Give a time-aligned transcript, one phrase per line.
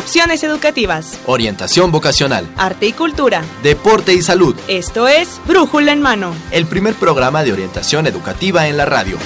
[0.00, 4.56] opciones educativas, orientación vocacional, arte y cultura, deporte y salud.
[4.66, 9.18] Esto es Brújula en Mano, el primer programa de orientación educativa en la radio.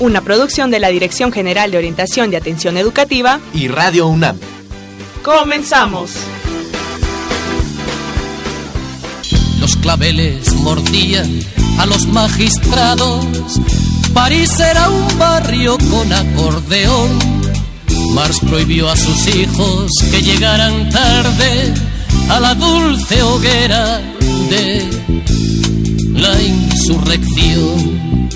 [0.00, 4.38] Una producción de la Dirección General de Orientación y Atención Educativa y Radio UNAM.
[5.22, 6.10] Comenzamos.
[9.60, 11.40] Los claveles mordían
[11.78, 13.24] a los magistrados.
[14.12, 17.31] París era un barrio con acordeón.
[18.14, 21.72] Mars prohibió a sus hijos que llegaran tarde
[22.28, 24.02] a la dulce hoguera
[24.50, 24.90] de
[26.12, 28.28] la insurrección.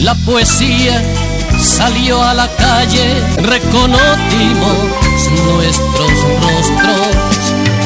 [0.00, 1.00] La poesía
[1.60, 4.76] salió a la calle, reconocimos
[5.54, 6.10] nuestros
[6.42, 7.06] rostros,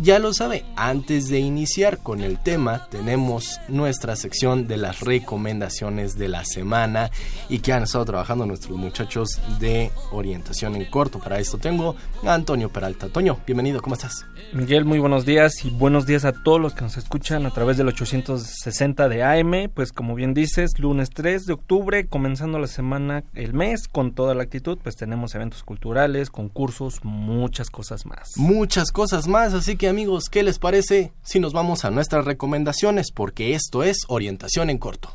[0.00, 6.16] Ya lo sabe, antes de iniciar con el tema tenemos nuestra sección de las recomendaciones
[6.16, 7.10] de la semana
[7.50, 11.18] y que han estado trabajando nuestros muchachos de orientación en corto.
[11.18, 11.94] Para esto tengo
[12.24, 13.10] a Antonio Peralta.
[13.10, 14.24] Toño, bienvenido, ¿cómo estás?
[14.54, 17.76] Miguel, muy buenos días y buenos días a todos los que nos escuchan a través
[17.76, 19.70] del 860 de AM.
[19.72, 24.34] Pues como bien dices, lunes 3 de octubre, comenzando la semana, el mes, con toda
[24.34, 28.30] la actitud, pues tenemos eventos culturales, concursos, muchas cosas más.
[28.36, 33.10] Muchas cosas más, así que amigos, ¿qué les parece si nos vamos a nuestras recomendaciones?
[33.12, 35.10] Porque esto es orientación en corto.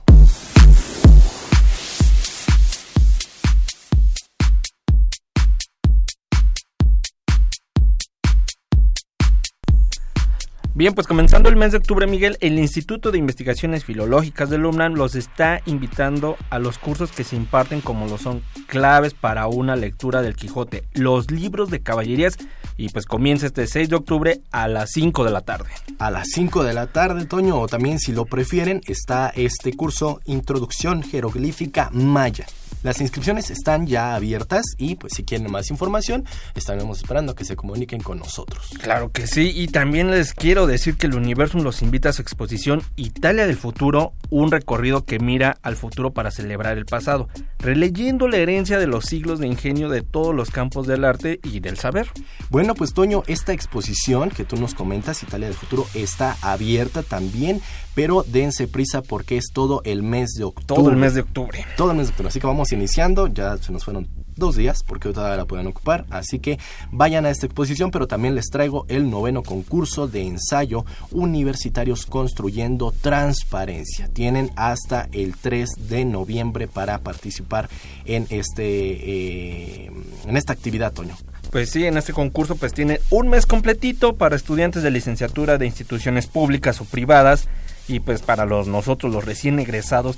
[10.77, 14.93] Bien, pues comenzando el mes de octubre, Miguel, el Instituto de Investigaciones Filológicas del UNAM
[14.93, 19.75] los está invitando a los cursos que se imparten como lo son claves para una
[19.75, 22.37] lectura del Quijote, los libros de caballerías
[22.77, 25.71] y pues comienza este 6 de octubre a las 5 de la tarde.
[25.97, 30.21] A las 5 de la tarde, Toño, o también si lo prefieren, está este curso
[30.25, 32.45] Introducción Jeroglífica Maya.
[32.83, 37.45] Las inscripciones están ya abiertas y pues si quieren más información, estaremos esperando a que
[37.45, 38.69] se comuniquen con nosotros.
[38.81, 42.21] Claro que sí, y también les quiero decir que el Universum los invita a su
[42.21, 47.27] exposición Italia del Futuro, un recorrido que mira al futuro para celebrar el pasado,
[47.59, 51.59] releyendo la herencia de los siglos de ingenio de todos los campos del arte y
[51.59, 52.07] del saber.
[52.49, 57.61] Bueno, pues Toño, esta exposición que tú nos comentas, Italia del Futuro, está abierta también
[57.97, 60.67] pero dense prisa porque es todo el mes de octubre.
[60.67, 61.65] Todo el mes de octubre.
[61.75, 62.27] Todo el mes de octubre.
[62.29, 64.07] Así que vamos iniciando, ya se nos fueron
[64.37, 66.05] dos días porque todavía la pueden ocupar.
[66.09, 66.59] Así que
[66.91, 72.93] vayan a esta exposición, pero también les traigo el noveno concurso de ensayo Universitarios Construyendo
[73.01, 74.07] Transparencia.
[74.13, 77.69] Tienen hasta el 3 de noviembre para participar
[78.05, 79.91] en, este, eh,
[80.25, 81.15] en esta actividad, Toño.
[81.51, 85.65] Pues sí, en este concurso pues tiene un mes completito para estudiantes de licenciatura de
[85.65, 87.47] instituciones públicas o privadas
[87.87, 90.17] y pues para los nosotros los recién egresados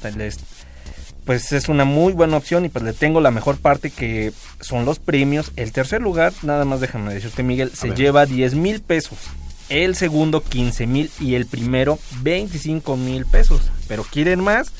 [1.29, 4.83] pues es una muy buena opción y pues le tengo la mejor parte que son
[4.83, 5.51] los premios.
[5.57, 9.19] El tercer lugar, nada más déjame decirte Miguel, se lleva 10 mil pesos.
[9.69, 13.61] El segundo 15 mil y el primero 25 mil pesos.
[13.87, 14.73] Pero quieren más,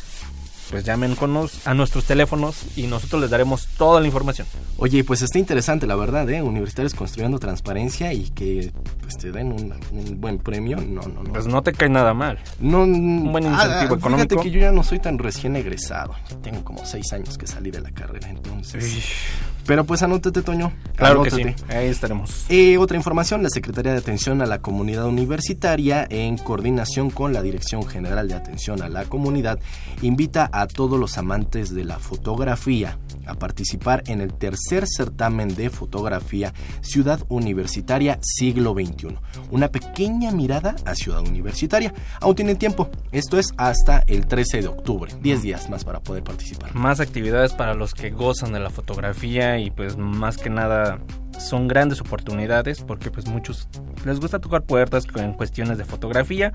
[0.69, 4.47] pues llamen con nos, a nuestros teléfonos y nosotros les daremos toda la información.
[4.77, 6.41] Oye, pues está interesante, la verdad, ¿eh?
[6.41, 8.71] Universitarios construyendo transparencia y que
[9.01, 10.77] pues te den un, un buen premio.
[10.77, 11.33] No, no, no.
[11.33, 12.39] Pues no te cae nada mal.
[12.59, 14.29] No, Un buen incentivo ah, económico.
[14.29, 16.15] Fíjate que yo ya no soy tan recién egresado.
[16.29, 19.03] Ya tengo como seis años que salí de la carrera, entonces.
[19.65, 20.71] Pero pues anótate, Toño.
[20.95, 21.77] Claro que sí, Anótate.
[21.77, 22.45] ahí estaremos.
[22.49, 27.43] Eh, otra información, la Secretaría de Atención a la Comunidad Universitaria, en coordinación con la
[27.43, 29.59] Dirección General de Atención a la Comunidad,
[30.01, 35.69] invita a todos los amantes de la fotografía a participar en el tercer certamen de
[35.69, 39.17] fotografía Ciudad Universitaria Siglo XXI.
[39.51, 41.93] Una pequeña mirada a Ciudad Universitaria.
[42.21, 42.89] Aún tienen tiempo.
[43.11, 45.13] Esto es hasta el 13 de octubre.
[45.21, 46.73] 10 días más para poder participar.
[46.75, 50.99] Más actividades para los que gozan de la fotografía y pues más que nada
[51.37, 53.67] son grandes oportunidades porque pues muchos
[54.05, 56.53] les gusta tocar puertas en cuestiones de fotografía,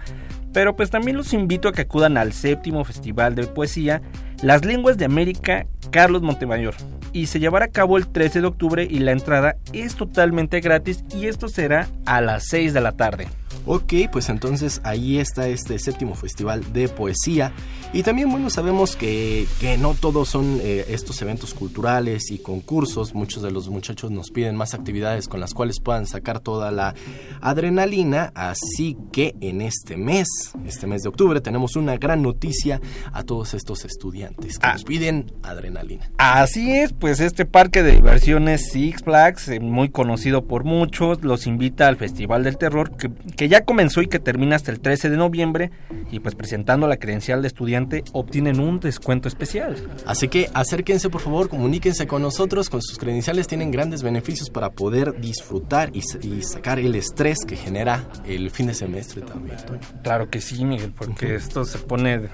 [0.53, 4.03] pero pues también los invito a que acudan al séptimo Festival de Poesía
[4.43, 6.75] Las Lenguas de América Carlos Montemayor
[7.13, 11.05] y se llevará a cabo el 13 de octubre y la entrada es totalmente gratis
[11.15, 13.29] y esto será a las 6 de la tarde.
[13.67, 17.53] Ok, pues entonces ahí está este séptimo festival de poesía.
[17.93, 23.15] Y también, bueno, sabemos que, que no todos son eh, estos eventos culturales y concursos.
[23.15, 26.95] Muchos de los muchachos nos piden más actividades con las cuales puedan sacar toda la
[27.41, 28.33] adrenalina.
[28.35, 30.27] Así que en este mes,
[30.67, 32.81] este mes de octubre, tenemos una gran noticia
[33.13, 34.73] a todos estos estudiantes que Ah.
[34.73, 36.11] nos piden adrenalina.
[36.19, 41.47] Así es, pues este parque de diversiones Six Flags, eh, muy conocido por muchos, los
[41.47, 45.11] invita al Festival del Terror, que, que ya comenzó y que termina hasta el 13
[45.11, 45.71] de noviembre,
[46.11, 49.77] y pues presentando la credencial de estudiante obtienen un descuento especial.
[50.07, 54.71] Así que acérquense por favor, comuníquense con nosotros, con sus credenciales tienen grandes beneficios para
[54.71, 59.57] poder disfrutar y, y sacar el estrés que genera el fin de semestre también.
[59.67, 59.81] Toño.
[60.03, 62.29] Claro que sí, Miguel, porque esto se pone,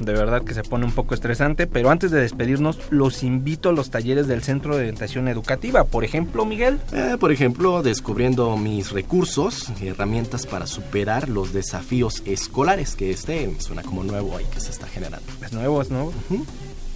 [0.00, 3.72] de verdad que se pone un poco estresante, pero antes de despedirnos, los invito a
[3.72, 5.84] los talleres del Centro de Orientación Educativa.
[5.84, 12.94] Por ejemplo, Miguel, Eh, por ejemplo, descubriendo mis recursos, herramientas para superar los desafíos escolares,
[12.96, 15.26] que este suena como nuevo ahí que se está generando.
[15.44, 16.12] es nuevo, es nuevo.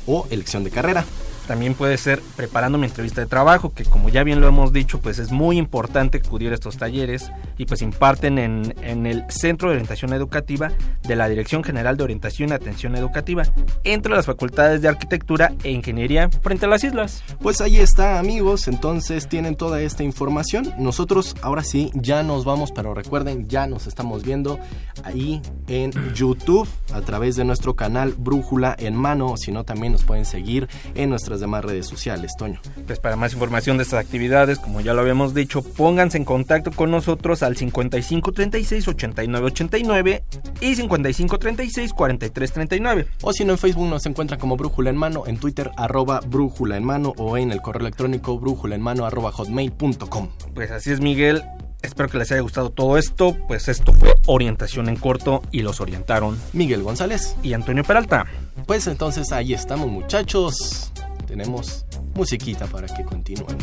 [0.07, 1.05] O elección de carrera.
[1.51, 5.01] También puede ser preparando mi entrevista de trabajo, que como ya bien lo hemos dicho,
[5.01, 9.69] pues es muy importante acudir a estos talleres y pues imparten en, en el Centro
[9.69, 10.71] de Orientación Educativa
[11.03, 13.43] de la Dirección General de Orientación y Atención Educativa,
[13.83, 17.25] entre las facultades de Arquitectura e Ingeniería frente a las islas.
[17.41, 20.73] Pues ahí está amigos, entonces tienen toda esta información.
[20.79, 24.61] Nosotros ahora sí ya nos vamos, pero recuerden, ya nos estamos viendo
[25.03, 30.05] ahí en YouTube a través de nuestro canal Brújula en Mano, si no también nos
[30.05, 32.61] pueden seguir en nuestras demás redes sociales, Toño.
[32.87, 36.71] Pues para más información de estas actividades, como ya lo habíamos dicho, pónganse en contacto
[36.71, 40.25] con nosotros al 55 36 89 89
[40.61, 43.07] y 55 36 43 39.
[43.23, 46.77] O si no, en Facebook nos encuentran como Brújula en Mano, en Twitter arroba Brújula
[46.77, 50.29] en Mano o en el correo electrónico brújula en mano arroba hotmail.com.
[50.55, 51.43] Pues así es, Miguel.
[51.83, 53.37] Espero que les haya gustado todo esto.
[53.49, 56.39] Pues esto fue orientación en corto y los orientaron.
[56.53, 57.37] Miguel González.
[57.43, 58.27] Y Antonio Peralta.
[58.67, 60.93] Pues entonces ahí estamos muchachos.
[61.31, 61.87] Tenemos
[62.17, 63.57] musiquita para que continúen.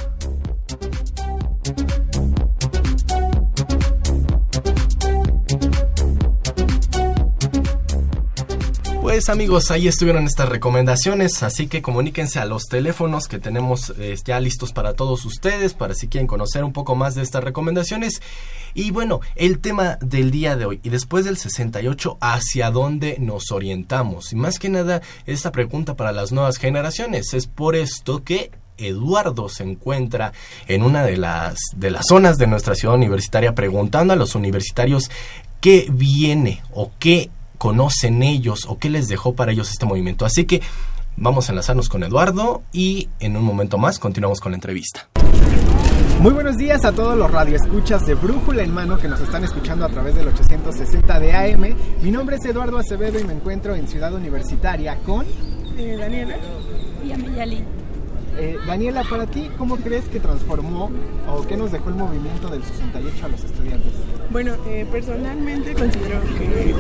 [9.07, 14.13] Pues amigos, ahí estuvieron estas recomendaciones, así que comuníquense a los teléfonos que tenemos eh,
[14.25, 18.21] ya listos para todos ustedes, para si quieren conocer un poco más de estas recomendaciones.
[18.73, 23.49] Y bueno, el tema del día de hoy, y después del 68, ¿hacia dónde nos
[23.54, 24.33] orientamos?
[24.33, 27.33] Y más que nada, esta pregunta para las nuevas generaciones.
[27.33, 30.33] Es por esto que Eduardo se encuentra
[30.68, 35.09] en una de las, de las zonas de nuestra ciudad universitaria preguntando a los universitarios
[35.61, 40.26] qué viene o qué conocen ellos o qué les dejó para ellos este movimiento.
[40.26, 40.61] Así que
[41.16, 45.07] vamos a enlazarnos con Eduardo y en un momento más continuamos con la entrevista.
[46.19, 49.85] Muy buenos días a todos los radioescuchas de Brújula en Mano que nos están escuchando
[49.85, 51.76] a través del 860 de AM.
[52.02, 55.28] Mi nombre es Eduardo Acevedo y me encuentro en Ciudad Universitaria con...
[55.78, 56.37] Eh, Daniela.
[57.06, 57.64] Y a Meyali.
[58.40, 60.92] Eh, Daniela, para ti, ¿cómo crees que transformó
[61.28, 63.94] o qué nos dejó el movimiento del 68 a los estudiantes?
[64.30, 66.76] Bueno, eh, personalmente considero que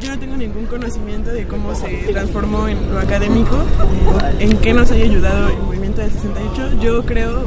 [0.00, 4.72] yo no tengo ningún conocimiento de cómo se transformó en lo académico, eh, en qué
[4.72, 6.80] nos haya ayudado el movimiento del 68.
[6.80, 7.44] Yo creo,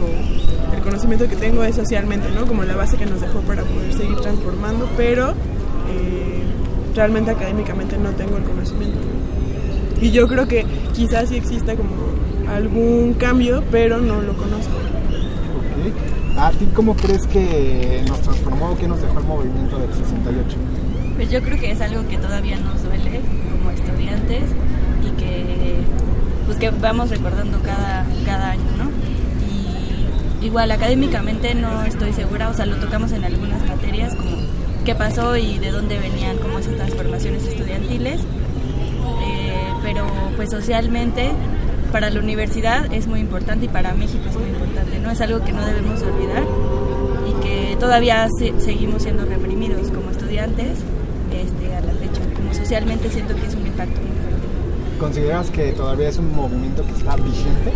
[0.76, 2.46] el conocimiento que tengo es socialmente, ¿no?
[2.46, 5.34] Como la base que nos dejó para poder seguir transformando, pero
[6.96, 9.00] realmente académicamente no tengo el conocimiento.
[10.02, 12.15] Y yo creo que quizás sí exista como
[12.48, 14.74] algún cambio, pero no lo conozco.
[14.74, 16.38] Ok.
[16.38, 20.58] ¿A ti cómo crees que nos transformó o qué nos dejó el movimiento del 68?
[21.16, 23.22] Pues yo creo que es algo que todavía nos duele
[23.52, 24.44] como estudiantes
[25.02, 25.78] y que
[26.46, 28.92] pues que vamos recordando cada, cada año, ¿no?
[30.42, 34.38] Y igual académicamente no estoy segura, o sea, lo tocamos en algunas materias como
[34.84, 38.20] qué pasó y de dónde venían como esas transformaciones estudiantiles,
[39.24, 41.32] eh, pero pues socialmente
[41.96, 45.12] para la universidad es muy importante y para México es muy importante, ¿no?
[45.12, 46.44] Es algo que no debemos olvidar
[47.26, 50.80] y que todavía se- seguimos siendo reprimidos como estudiantes
[51.32, 52.20] este, a la fecha.
[52.36, 55.00] Como socialmente siento que es un impacto muy fuerte.
[55.00, 57.72] ¿Consideras que todavía es un movimiento que está vigente?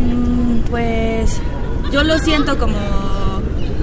[0.00, 1.38] Mm, Pues
[1.92, 2.78] yo lo siento como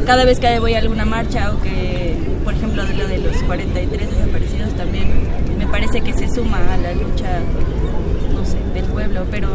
[0.07, 3.37] cada vez que voy a alguna marcha o que, por ejemplo, de lo de los
[3.43, 5.11] 43 desaparecidos también
[5.59, 7.39] me parece que se suma a la lucha,
[8.93, 9.49] pueblo, pero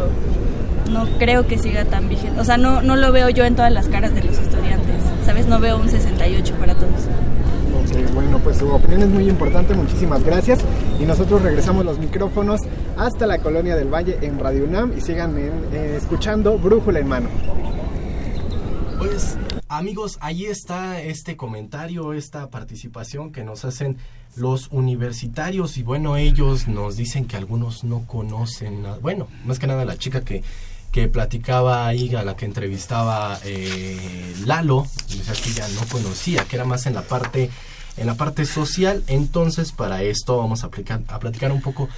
[0.92, 2.40] no creo que siga tan vigente.
[2.40, 5.46] O sea, no, no lo veo yo en todas las caras de los estudiantes, ¿sabes?
[5.46, 6.90] No veo un 68 para todos.
[6.90, 10.60] Ok, bueno, pues su opinión es muy importante, muchísimas gracias.
[11.00, 12.60] Y nosotros regresamos los micrófonos
[12.96, 17.08] hasta la Colonia del Valle en Radio UNAM y sigan en- eh, escuchando Brújula en
[17.08, 17.28] Mano.
[18.98, 19.36] Pues
[19.68, 23.98] amigos, ahí está este comentario, esta participación que nos hacen
[24.36, 28.98] los universitarios y bueno, ellos nos dicen que algunos no conocen, nada.
[28.98, 30.42] bueno, más que nada la chica que,
[30.92, 36.64] que platicaba ahí, a la que entrevistaba eh, Lalo, que ella no conocía, que era
[36.64, 37.50] más en la parte
[37.96, 41.88] en la parte social, entonces para esto vamos a, aplicar, a platicar un poco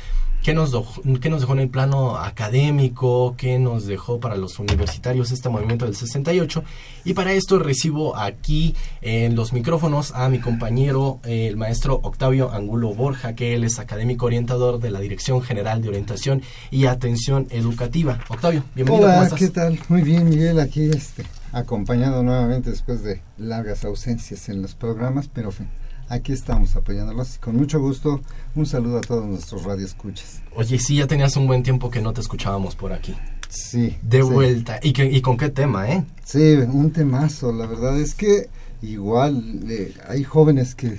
[0.43, 4.59] qué nos, dejó, qué nos dejó en el plano académico, qué nos dejó para los
[4.59, 6.65] universitarios este movimiento del 68.
[7.05, 12.53] Y para esto recibo aquí en los micrófonos a mi compañero, eh, el maestro Octavio
[12.53, 17.47] Angulo Borja, que él es académico orientador de la Dirección General de Orientación y Atención
[17.51, 18.21] Educativa.
[18.29, 19.07] Octavio, bienvenido.
[19.07, 19.39] ¿cómo Hola, estás?
[19.39, 19.79] ¿qué tal?
[19.89, 25.51] Muy bien, Miguel, aquí este, acompañado nuevamente después de largas ausencias en los programas, pero
[25.51, 25.69] fin,
[26.11, 28.21] aquí estamos apoyándolos y con mucho gusto
[28.55, 30.43] un saludo a todos nuestros radioescuchas.
[30.55, 33.15] Oye, sí, ya tenías un buen tiempo que no te escuchábamos por aquí.
[33.49, 33.97] Sí.
[34.03, 34.29] De sí.
[34.29, 34.79] vuelta.
[34.83, 36.05] ¿Y, que- ¿Y con qué tema, eh?
[36.25, 38.49] Sí, un temazo, la verdad es que
[38.83, 40.99] igual eh, hay jóvenes que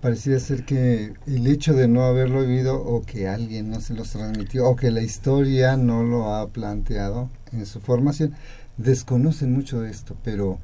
[0.00, 4.10] parecía ser que el hecho de no haberlo vivido o que alguien no se los
[4.10, 8.32] transmitió o que la historia no lo ha planteado en su formación,
[8.78, 10.58] desconocen mucho de esto, pero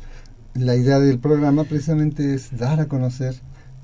[0.55, 3.35] la idea del programa precisamente es dar a conocer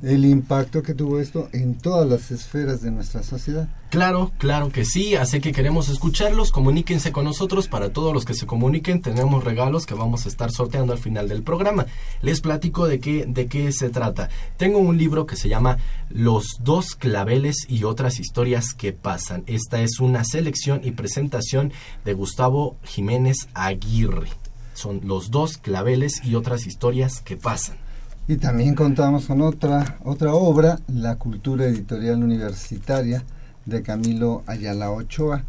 [0.02, 3.68] el impacto que tuvo esto en todas las esferas de nuestra sociedad.
[3.90, 8.34] Claro, claro que sí, así que queremos escucharlos, comuníquense con nosotros, para todos los que
[8.34, 11.86] se comuniquen tenemos regalos que vamos a estar sorteando al final del programa.
[12.20, 14.28] Les platico de qué, de qué se trata.
[14.56, 15.78] Tengo un libro que se llama
[16.08, 19.44] Los dos claveles y otras historias que pasan.
[19.46, 21.72] Esta es una selección y presentación
[22.04, 24.30] de Gustavo Jiménez Aguirre.
[24.74, 27.81] Son los dos claveles y otras historias que pasan.
[28.28, 33.24] Y también contamos con otra, otra obra, La Cultura Editorial Universitaria,
[33.66, 35.44] de Camilo Ayala Ochoa.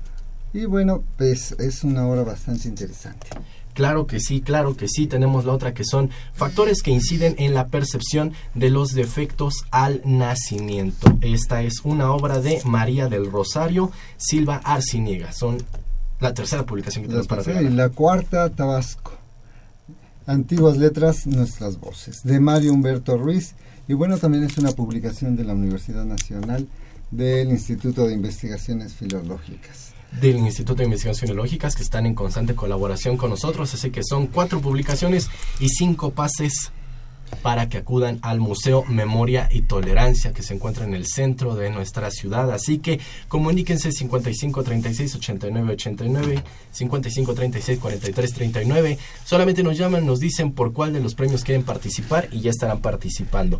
[0.53, 3.27] Y bueno, pues es una obra bastante interesante.
[3.73, 5.07] Claro que sí, claro que sí.
[5.07, 10.01] Tenemos la otra que son factores que inciden en la percepción de los defectos al
[10.05, 11.17] nacimiento.
[11.21, 15.31] Esta es una obra de María del Rosario Silva Arciniega.
[15.31, 15.57] Son
[16.19, 19.22] la tercera publicación que La tenemos para y la cuarta, Tabasco.
[20.25, 23.55] Antiguas letras, nuestras voces, de Mario Humberto Ruiz.
[23.87, 26.67] Y bueno, también es una publicación de la Universidad Nacional
[27.11, 29.93] del Instituto de Investigaciones Filológicas.
[30.21, 34.27] del Instituto de Investigaciones Geológicas que están en constante colaboración con nosotros, así que son
[34.27, 35.27] cuatro publicaciones
[35.59, 36.71] y cinco pases
[37.35, 41.69] para que acudan al Museo Memoria y Tolerancia que se encuentra en el centro de
[41.69, 42.51] nuestra ciudad.
[42.51, 48.97] Así que comuníquense 55 36 89 89, 55 36 43 39.
[49.25, 52.81] Solamente nos llaman, nos dicen por cuál de los premios quieren participar y ya estarán
[52.81, 53.59] participando.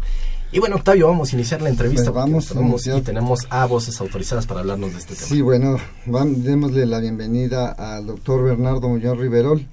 [0.52, 2.12] Y bueno, Octavio, vamos a iniciar la entrevista.
[2.12, 5.28] Pues vamos tenemos- y tenemos a voces autorizadas para hablarnos de este tema.
[5.28, 9.66] Sí, bueno, démosle la bienvenida al doctor Bernardo Muñoz Riverol.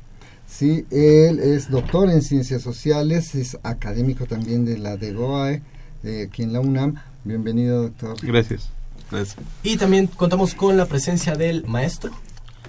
[0.51, 5.63] Sí, él es doctor en ciencias sociales, es académico también de la DEGOAE,
[6.03, 6.97] eh, aquí en la UNAM.
[7.25, 8.17] Bienvenido, doctor.
[8.21, 8.69] Gracias.
[9.11, 9.37] Gracias.
[9.63, 12.11] Y también contamos con la presencia del maestro.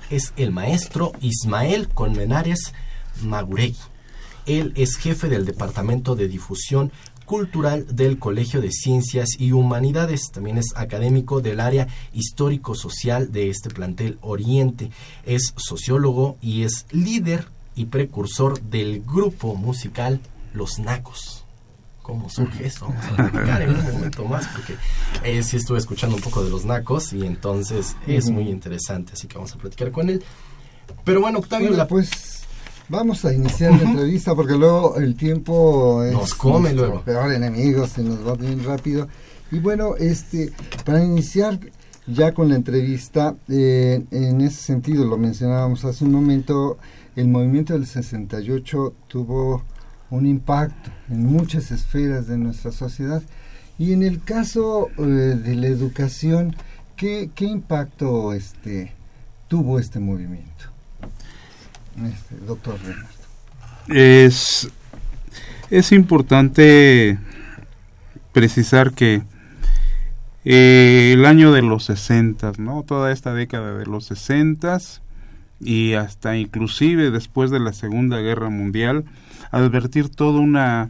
[0.10, 2.74] Es el maestro Ismael Colmenares
[3.24, 3.78] Maguregui.
[4.46, 6.92] Él es jefe del Departamento de Difusión
[7.26, 10.32] Cultural del Colegio de Ciencias y Humanidades.
[10.32, 14.92] También es académico del área histórico-social de este plantel Oriente.
[15.26, 17.48] Es sociólogo y es líder
[17.82, 20.20] y precursor del grupo musical
[20.54, 21.46] Los Nacos.
[22.04, 22.88] ¿Cómo surge eso?
[22.88, 24.76] Vamos a platicar en un momento más porque
[25.24, 29.28] eh, sí estuve escuchando un poco de los nacos y entonces es muy interesante, así
[29.28, 30.24] que vamos a platicar con él.
[31.06, 32.44] Pero bueno, Octavio, Bueno, la- pues
[32.90, 37.02] vamos a iniciar la entrevista porque luego el tiempo es Nos come luego.
[37.02, 39.08] peor enemigo, se nos va bien rápido.
[39.52, 40.52] Y bueno, este
[40.86, 41.60] para iniciar
[42.08, 46.78] ya con la entrevista, eh, en ese sentido, lo mencionábamos hace un momento,
[47.16, 49.64] el movimiento del 68 tuvo
[50.10, 53.22] un impacto en muchas esferas de nuestra sociedad.
[53.78, 56.56] Y en el caso eh, de la educación,
[56.96, 58.94] ¿qué, impacto este,
[59.48, 60.66] tuvo este movimiento?
[62.06, 62.78] Este, doctor.
[63.88, 64.70] Es,
[65.70, 67.18] es importante
[68.32, 69.24] precisar que
[70.46, 72.84] eh, el año de los 60, ¿no?
[72.84, 74.80] Toda esta década de los 60
[75.64, 79.06] y hasta inclusive después de la Segunda Guerra Mundial,
[79.52, 80.90] advertir toda una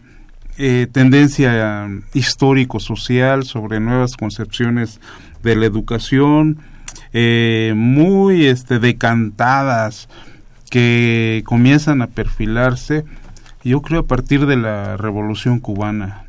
[0.58, 5.00] eh, tendencia histórico-social sobre nuevas concepciones
[5.44, 6.60] de la educación,
[7.14, 10.08] eh, muy este, decantadas,
[10.70, 13.04] que comienzan a perfilarse,
[13.64, 16.24] yo creo, a partir de la Revolución Cubana.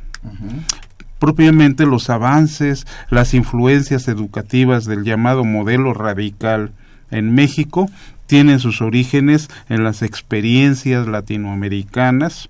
[1.20, 6.72] Propiamente los avances, las influencias educativas del llamado modelo radical
[7.12, 7.88] en México
[8.32, 12.48] tienen sus orígenes en las experiencias latinoamericanas,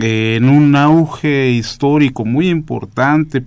[0.00, 3.44] eh, en un auge histórico muy importante,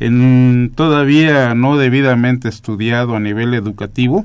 [0.00, 4.24] en todavía no debidamente estudiado a nivel educativo,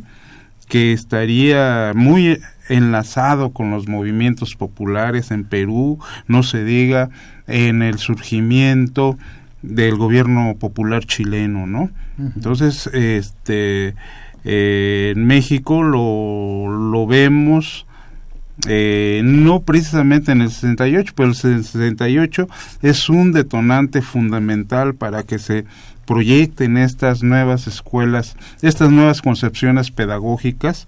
[0.70, 7.10] que estaría muy enlazado con los movimientos populares en Perú, no se diga
[7.48, 9.18] en el surgimiento
[9.62, 11.90] del gobierno popular chileno, ¿no?
[12.18, 13.96] Entonces, este,
[14.43, 17.86] eh, en México lo, lo vemos
[18.67, 22.48] eh, no precisamente en el 68, pero el 68
[22.81, 25.65] es un detonante fundamental para que se
[26.05, 30.88] proyecten estas nuevas escuelas, estas nuevas concepciones pedagógicas,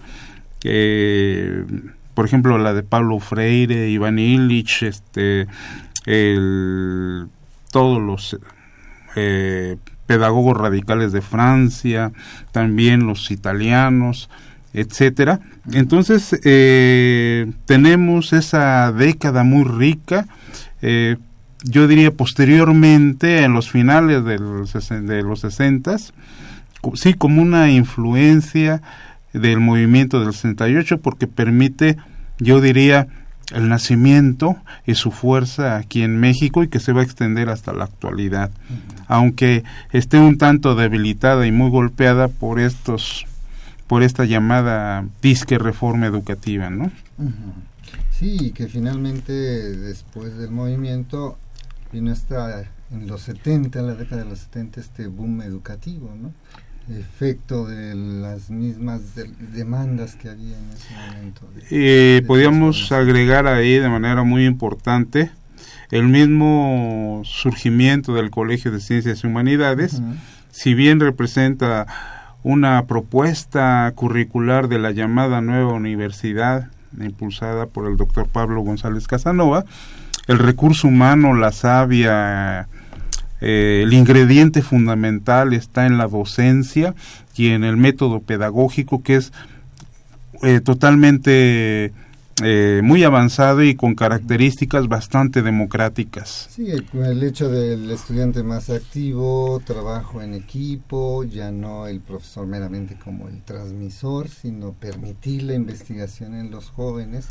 [2.13, 5.47] por ejemplo la de Pablo Freire, Iván Illich, este,
[6.05, 7.27] el,
[7.71, 8.37] todos los
[9.15, 9.77] eh,
[10.11, 12.11] pedagogos radicales de Francia,
[12.51, 14.29] también los italianos,
[14.73, 15.39] etcétera.
[15.71, 20.27] Entonces eh, tenemos esa década muy rica.
[20.81, 21.15] Eh,
[21.63, 25.95] yo diría posteriormente, en los finales de los, de los 60,
[26.95, 28.81] sí, como una influencia
[29.31, 31.95] del movimiento del 68, porque permite,
[32.37, 33.07] yo diría,
[33.53, 37.73] el nacimiento y su fuerza aquí en México y que se va a extender hasta
[37.73, 38.51] la actualidad,
[39.07, 43.25] aunque esté un tanto debilitada y muy golpeada por estos
[43.87, 46.93] por esta llamada disque reforma educativa, ¿no?
[48.09, 51.37] Sí, que finalmente después del movimiento
[51.91, 56.31] vino esta, en los 70, en la década de los 70, este boom educativo, ¿no?
[56.93, 59.01] Efecto de las mismas
[59.53, 61.41] demandas que había en ese momento.
[61.69, 65.31] Eh, podríamos agregar ahí de manera muy importante
[65.91, 70.01] el mismo surgimiento del Colegio de Ciencias y Humanidades,
[70.49, 71.85] si bien representa
[72.43, 79.65] una propuesta curricular de la llamada nueva universidad impulsada por el doctor Pablo González Casanova,
[80.27, 82.67] el recurso humano, la savia,
[83.41, 86.93] eh, el ingrediente fundamental está en la docencia
[87.35, 89.33] y en el método pedagógico que es
[90.43, 91.91] eh, totalmente
[92.43, 96.49] eh, muy avanzado y con características bastante democráticas.
[96.49, 102.95] Sí, el, hecho del estudiante más activo, trabajo en equipo, ya no el profesor meramente
[102.95, 107.27] como el transmisor, sino permitir la investigación en los jóvenes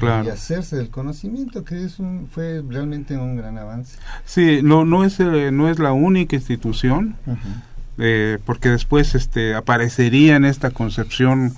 [0.00, 3.96] y hacerse del conocimiento, que es un, fue realmente un gran avance.
[4.24, 7.16] Sí, no, no, es, eh, no es la única institución,
[7.98, 11.52] eh, porque después este, aparecería en esta concepción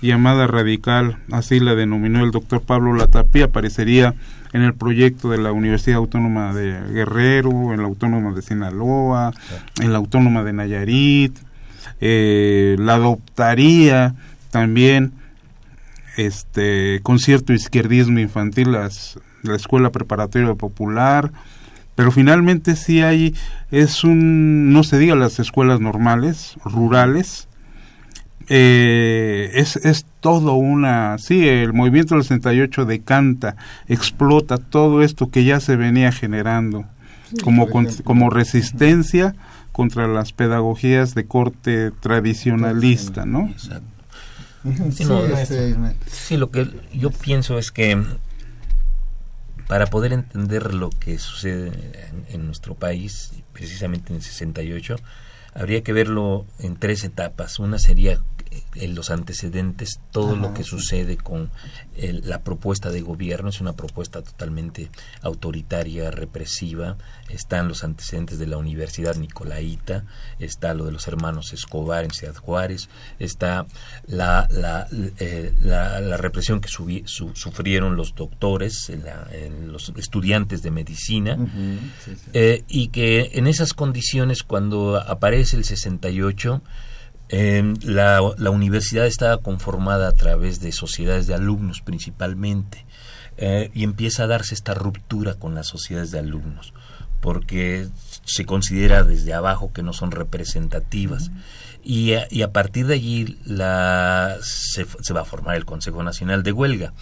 [0.00, 4.14] llamada radical, así la denominó el doctor Pablo Latapia, aparecería
[4.52, 9.32] en el proyecto de la Universidad Autónoma de Guerrero, en la Autónoma de Sinaloa,
[9.80, 11.36] en la Autónoma de Nayarit,
[12.00, 14.14] eh, la adoptaría
[14.50, 15.12] también
[16.18, 21.32] este con cierto izquierdismo infantil las, la Escuela Preparatoria Popular,
[21.94, 23.34] pero finalmente sí hay,
[23.70, 27.48] es un, no se diga las escuelas normales, rurales,
[28.48, 35.44] eh, es, es todo una, sí, el movimiento del 68 decanta, explota todo esto que
[35.44, 36.84] ya se venía generando
[37.44, 37.68] como,
[38.04, 39.34] como resistencia
[39.72, 43.52] contra las pedagogías de corte tradicionalista, ¿no?
[44.64, 48.02] Este, sí, lo que yo pienso es que
[49.66, 51.68] para poder entender lo que sucede
[52.10, 54.96] en, en nuestro país, precisamente en el 68,
[55.54, 57.58] habría que verlo en tres etapas.
[57.58, 58.20] Una sería
[58.74, 61.50] en los antecedentes, todo lo que sucede con
[61.96, 64.90] el- la propuesta de gobierno es una propuesta totalmente
[65.22, 66.96] autoritaria, represiva.
[67.28, 70.04] Están los antecedentes de la Universidad Nicolaita,
[70.38, 73.66] está lo de los hermanos Escobar en Ciudad Juárez, está
[74.06, 74.86] la, la,
[75.18, 80.62] eh, la- la represión que subi- su- sufrieron los doctores, en la- en los estudiantes
[80.62, 81.34] de medicina.
[81.38, 81.48] Ujú,
[82.04, 82.30] sí, sí.
[82.32, 86.62] Eh, y que en esas condiciones, cuando aparece el 68,
[87.28, 92.84] eh, la, la universidad estaba conformada a través de sociedades de alumnos principalmente,
[93.36, 96.74] eh, y empieza a darse esta ruptura con las sociedades de alumnos,
[97.20, 97.88] porque
[98.24, 101.30] se considera desde abajo que no son representativas.
[101.84, 106.02] Y a, y a partir de allí la, se, se va a formar el Consejo
[106.02, 106.92] Nacional de Huelga.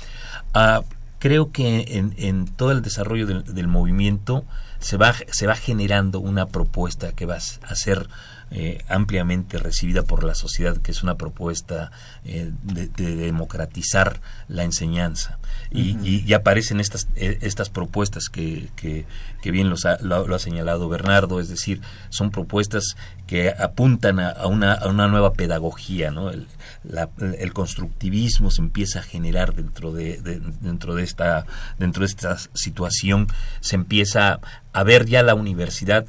[0.52, 0.82] Ah,
[1.18, 4.44] creo que en, en todo el desarrollo del, del movimiento
[4.78, 8.08] se va, se va generando una propuesta que va a ser
[8.50, 11.90] eh, ampliamente recibida por la sociedad, que es una propuesta
[12.24, 15.38] eh, de, de democratizar la enseñanza.
[15.70, 16.04] Y, Ujú.
[16.06, 19.04] y- y aparecen estas, eh, estas propuestas que, que,
[19.42, 24.20] que bien los ha- lo, lo ha señalado Bernardo, es decir, son propuestas que apuntan
[24.20, 26.30] a, a una, a una nueva pedagogía, ¿no?
[26.30, 26.46] El,
[26.84, 31.46] la- el constructivismo se empieza a generar dentro de, de- dentro de esta
[31.78, 33.26] dentro de esta situación
[33.60, 34.40] se empieza
[34.72, 36.06] a ver ya la universidad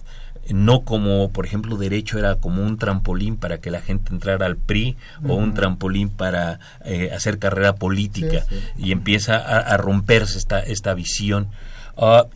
[0.53, 4.57] no como, por ejemplo, derecho era como un trampolín para que la gente entrara al
[4.57, 4.95] PRI
[5.27, 8.83] o un trampolín para eh, hacer carrera política Sí, sí.
[8.85, 11.47] y empieza a, a romperse esta, esta visión.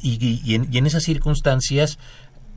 [0.01, 1.99] Y, y- y en, y en esas circunstancias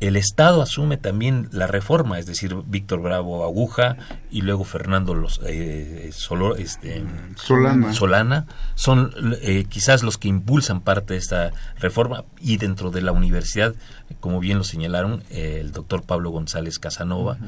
[0.01, 3.97] el Estado asume también la reforma, es decir, Víctor Bravo Aguja
[4.31, 7.03] y luego Fernando los, eh, Solo- este,
[7.37, 7.93] Solana.
[7.95, 13.13] Solana son eh, quizás los que impulsan parte de esta reforma y dentro de la
[13.13, 13.75] universidad,
[14.21, 17.39] como bien lo señalaron, eh, el doctor Pablo González Casanova,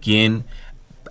[0.00, 0.44] quien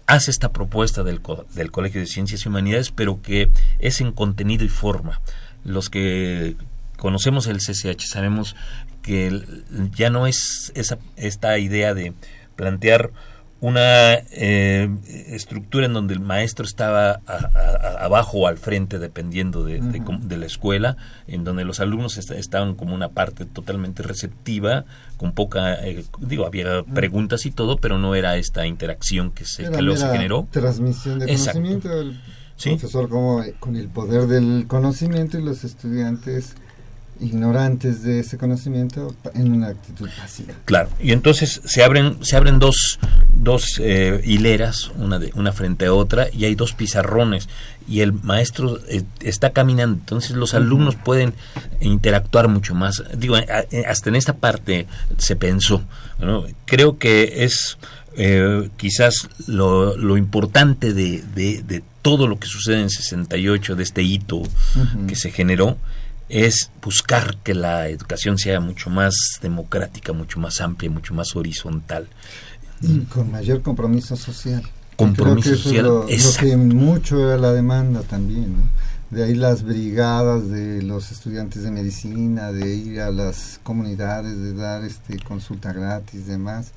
[0.07, 1.21] hace esta propuesta del,
[1.53, 5.19] del Colegio de Ciencias y Humanidades, pero que es en contenido y forma.
[5.63, 6.55] Los que
[6.97, 8.55] conocemos el CCH sabemos
[9.05, 9.39] que
[9.95, 12.13] ya no es esa, esta idea de
[12.55, 13.11] plantear
[13.61, 14.89] una eh,
[15.27, 19.79] estructura en donde el maestro estaba a- a- a- abajo o al frente dependiendo de,
[20.37, 24.85] la escuela, en donde los alumnos est- estaban como una parte totalmente receptiva,
[25.17, 29.69] con poca, eh, digo, había preguntas y todo, pero no era esta interacción que se,
[29.71, 30.47] que luego se generó.
[30.51, 31.59] Transmisión de Exacto.
[31.59, 32.01] conocimiento.
[32.01, 32.19] El
[32.57, 32.69] Sí.
[32.71, 36.55] profesor como eh, con el poder del conocimiento y los estudiantes
[37.19, 40.53] ignorantes de ese conocimiento en una actitud pasiva.
[40.65, 42.99] Claro, y entonces se abren, se abren dos,
[43.33, 47.47] dos eh, hileras, una, de, una frente a otra, y hay dos pizarrones,
[47.87, 51.33] y el maestro eh, está caminando, entonces los alumnos pueden
[51.81, 53.03] interactuar mucho más.
[53.17, 53.43] Digo, a-
[53.87, 55.83] hasta en esta parte se pensó,
[56.19, 56.45] ¿no?
[56.65, 57.77] Creo que es
[58.17, 63.83] eh, quizás lo, lo importante de, de, de todo lo que sucede en 68, de
[63.83, 64.41] este hito
[65.07, 65.77] que se generó,
[66.29, 72.07] es buscar que la educación sea mucho más democrática, mucho más amplia, mucho más horizontal.
[72.81, 74.63] Y con mayor compromiso social.
[74.95, 78.69] Compromiso Creo que social, es lo, lo que mucho era la demanda también, ¿no?
[79.11, 84.53] De ahí las brigadas de los estudiantes de medicina, de ir a las comunidades, de
[84.53, 86.71] dar este consulta gratis, demás.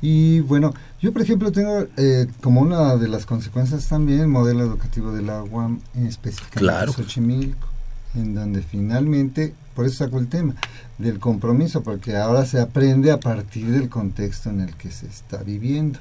[0.00, 4.62] Y bueno, yo por ejemplo tengo eh, como una de las consecuencias también el modelo
[4.62, 6.92] educativo de la UAM, en específicamente Claro.
[6.92, 7.65] Xochimilco,
[8.16, 10.54] en donde finalmente, por eso saco el tema,
[10.98, 15.42] del compromiso, porque ahora se aprende a partir del contexto en el que se está
[15.42, 15.98] viviendo.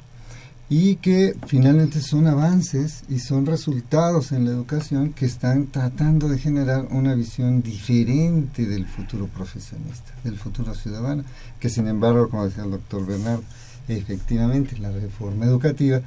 [0.67, 6.39] Y que finalmente son avances y son resultados en la educación que están tratando de
[6.39, 11.23] generar una visión diferente del futuro profesionista, del futuro ciudadano,
[11.59, 13.43] que sin embargo, como decía el doctor Bernardo,
[13.87, 16.01] efectivamente la reforma educativa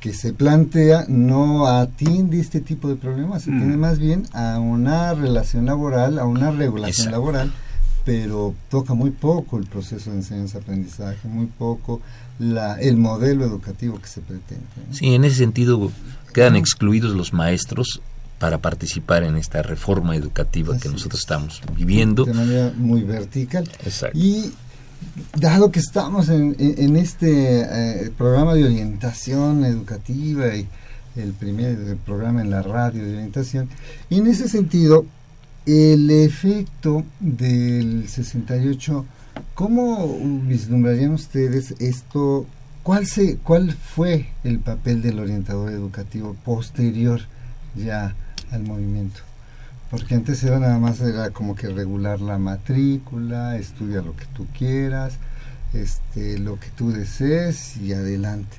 [0.00, 3.58] que se plantea no atiende este tipo de problemas, se Mm.
[3.58, 7.10] tiene más bien a una relación laboral, a una regulación Exacto.
[7.10, 7.52] laboral,
[8.04, 12.00] pero toca muy poco el proceso de enseñanza-aprendizaje, muy poco
[12.38, 14.64] la, el modelo educativo que se pretende.
[14.88, 14.94] ¿no?
[14.94, 15.90] Sí, en ese sentido
[16.32, 18.00] quedan excluidos los maestros
[18.38, 22.24] para participar en esta reforma educativa que nosotros estamos viviendo.
[22.24, 23.68] De manera muy vertical.
[23.84, 24.16] Exacto.
[24.16, 24.52] Y
[25.36, 30.66] dado que estamos en, en- este eh, programa de orientación educativa y
[31.16, 33.68] el primer programa en la radio de orientación,
[34.10, 35.04] y en ese sentido,
[35.66, 39.04] el efecto del 68,
[39.54, 42.46] ¿cómo vislumbrarían ustedes esto?
[42.82, 47.20] ¿Cuál, se, ¿Cuál fue el papel del orientador educativo posterior
[47.76, 48.14] ya
[48.50, 49.20] al movimiento?
[49.90, 54.46] Porque antes era nada más era como que regular la matrícula, estudia lo que tú
[54.56, 55.14] quieras,
[55.72, 58.56] este, lo que tú desees y adelante.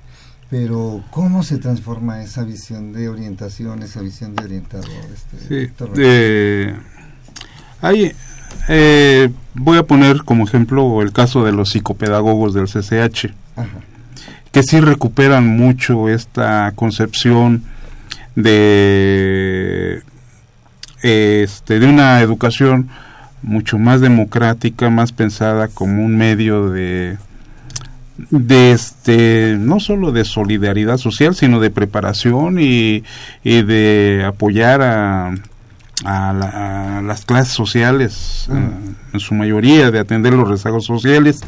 [0.50, 4.90] pero ¿cómo se transforma esa visión de orientación, esa visión de orientador?
[5.14, 6.76] Este, Sí, eh,
[7.82, 8.12] hay,
[8.68, 13.68] eh, voy a poner como ejemplo el caso de los psicopedagogos del CCH, Ajá.
[14.52, 17.64] que sí recuperan mucho esta concepción
[18.36, 20.02] de
[21.02, 22.90] este de una educación
[23.42, 27.18] mucho más democrática, más pensada como un medio de
[28.32, 33.04] de este no solo de solidaridad social sino de preparación y,
[33.46, 35.28] y de apoyar a,
[36.04, 38.70] a, la- a las clases sociales eh,
[39.14, 41.40] en su mayoría de atender los rezagos sociales.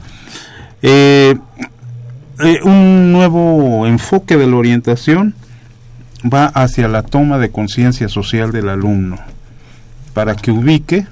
[0.82, 1.36] Eh,
[2.40, 5.36] eh, un nuevo enfoque de la orientación
[6.24, 9.18] va hacia la toma de conciencia social del alumno
[10.14, 11.06] para que ubique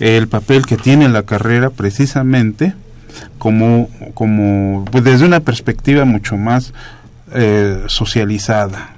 [0.00, 2.74] el papel que tiene la carrera precisamente
[3.38, 6.72] como, como pues desde una perspectiva mucho más
[7.32, 8.90] eh, socializada.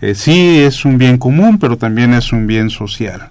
[0.00, 3.28] Eh, sí es un bien común, pero también es un bien social.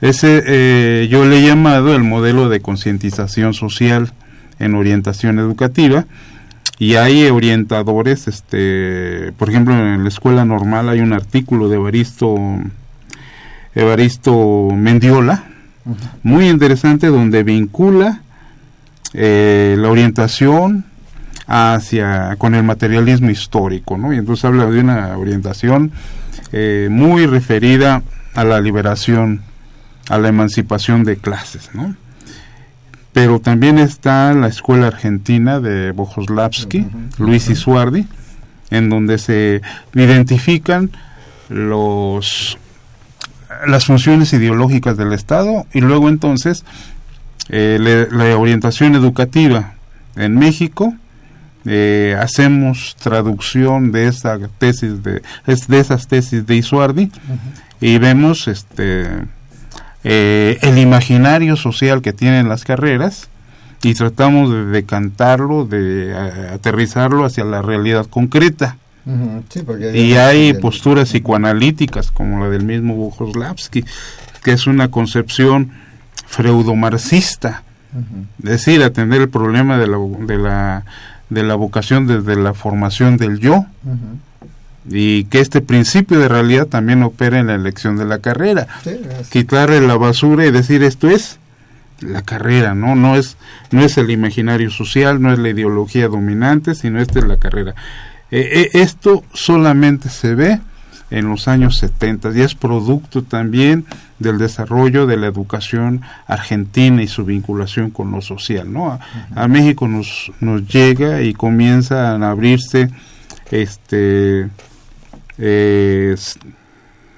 [0.00, 4.12] Ese eh, yo le he llamado el modelo de concientización social
[4.58, 6.06] en orientación educativa
[6.78, 12.36] y hay orientadores, este, por ejemplo en la escuela normal hay un artículo de Evaristo
[13.74, 15.44] Evaristo Mendiola,
[16.22, 18.22] muy interesante donde vincula
[19.14, 20.84] eh, la orientación
[21.46, 24.12] hacia con el materialismo histórico, ¿no?
[24.12, 25.92] Y entonces habla de una orientación
[26.52, 28.02] eh, muy referida
[28.34, 29.42] a la liberación,
[30.08, 31.94] a la emancipación de clases, ¿no?
[33.12, 36.86] Pero también está la escuela argentina de Bojoslavsky,
[37.18, 38.06] Luis Isuardi,
[38.70, 39.60] en donde se
[39.94, 40.90] identifican
[41.50, 42.56] los
[43.66, 46.64] las funciones ideológicas del Estado y luego entonces
[47.48, 49.74] eh, le- la orientación educativa.
[50.16, 50.94] En México
[51.64, 57.10] eh, hacemos traducción de esa tesis de, de esas tesis de Isuardi
[57.80, 59.06] y vemos este
[60.04, 63.28] eh, el imaginario social que tienen las carreras
[63.84, 70.14] y tratamos de decantarlo de eh, aterrizarlo hacia la realidad concreta Ujú, sí, porque y
[70.14, 73.84] hay posturas psicoanalíticas como la del mismo Bujoslavsky,
[74.42, 75.72] que es una concepción
[76.26, 77.62] freudomarxista,
[78.42, 80.84] es decir, atender el problema de la, de la,
[81.28, 83.66] de la vocación desde la formación del yo
[84.88, 88.66] y que este principio de realidad también opera en la elección de la carrera.
[88.82, 91.38] Sí, Quitarle la basura y decir esto es
[92.00, 92.94] la carrera, ¿no?
[92.94, 93.36] No es,
[93.70, 97.74] no es el imaginario social, no es la ideología dominante, sino esta es la carrera.
[98.32, 100.60] Eh, eh, esto solamente se ve
[101.10, 103.84] en los años 70 y es producto también
[104.18, 108.90] del desarrollo de la educación argentina y su vinculación con lo social, ¿no?
[108.90, 109.00] A,
[109.36, 112.90] a México nos, nos llega y comienzan a abrirse
[113.52, 114.48] este
[115.38, 116.16] eh,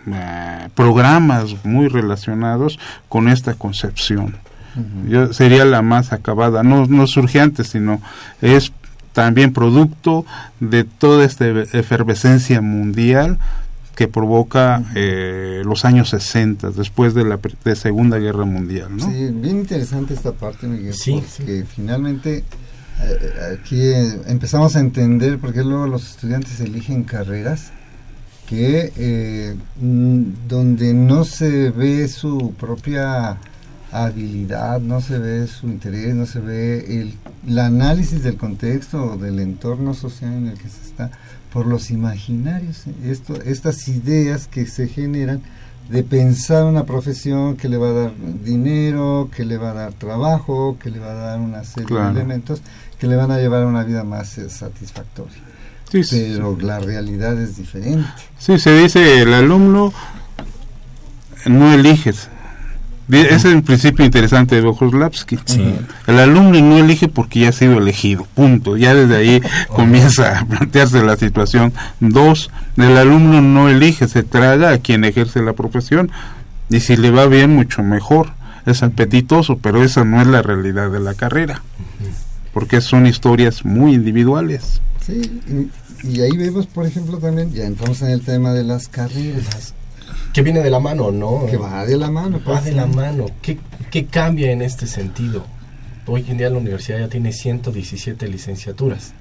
[0.06, 4.36] eh, programas muy relacionados con esta concepción.
[5.08, 8.02] Yo, sería la más acabada, no, no surge antes, sino
[8.42, 8.72] es
[9.14, 10.26] también producto
[10.60, 13.38] de toda esta efervescencia mundial
[13.94, 18.96] que provoca eh, los años 60, después de la de Segunda Guerra Mundial.
[18.96, 19.06] ¿no?
[19.06, 22.44] Sí, bien interesante esta parte, Miguel, Sí, porque finalmente
[23.02, 27.70] eh, aquí eh, empezamos a entender por qué luego los estudiantes eligen carreras
[28.48, 33.38] que eh, donde no se ve su propia
[34.02, 37.14] habilidad, no se ve su interés, no se ve el,
[37.46, 41.10] el análisis del contexto o del entorno social en el que se está
[41.52, 45.40] por los imaginarios, eh, esto, estas ideas que se generan
[45.88, 49.92] de pensar una profesión que le va a dar dinero, que le va a dar
[49.92, 52.06] trabajo, que le va a dar una serie Claro.
[52.06, 52.62] de elementos
[52.98, 55.36] que le van a llevar a una vida más eh, satisfactoria.
[55.90, 58.08] Sí, sí, Pero la realidad es diferente.
[58.38, 59.92] Sí, se dice el alumno
[61.46, 62.28] no eliges.
[63.10, 65.38] Es el principio interesante de Bojoslavsky.
[66.06, 68.76] El alumno no elige porque ya ha sido elegido, punto.
[68.76, 71.72] Ya desde ahí comienza a plantearse la situación.
[72.00, 76.10] Dos, el alumno no elige, se traga a quien ejerce la profesión
[76.70, 78.32] y si le va bien, mucho mejor.
[78.66, 81.60] Es apetitoso, pero esa no es la realidad de la carrera,
[82.54, 84.80] porque son historias muy individuales.
[85.04, 85.20] Sí,
[86.02, 89.74] y, y ahí vemos, por ejemplo, también, ya entramos en el tema de las carreras.
[90.34, 91.46] Que viene de la mano, ¿no?
[91.48, 92.38] Que va de la mano.
[92.38, 93.26] Va pues, de la mano.
[93.40, 93.58] ¿Qué,
[93.90, 95.46] ¿Qué cambia en este sentido?
[96.06, 99.14] Hoy en día la universidad ya tiene 117 licenciaturas.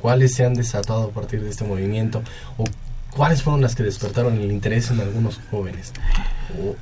[0.00, 2.22] ¿Cuáles se han desatado a partir de este movimiento?
[2.56, 2.64] ¿O
[3.10, 5.92] cuáles fueron las que despertaron el interés en algunos jóvenes?
[6.58, 6.76] O-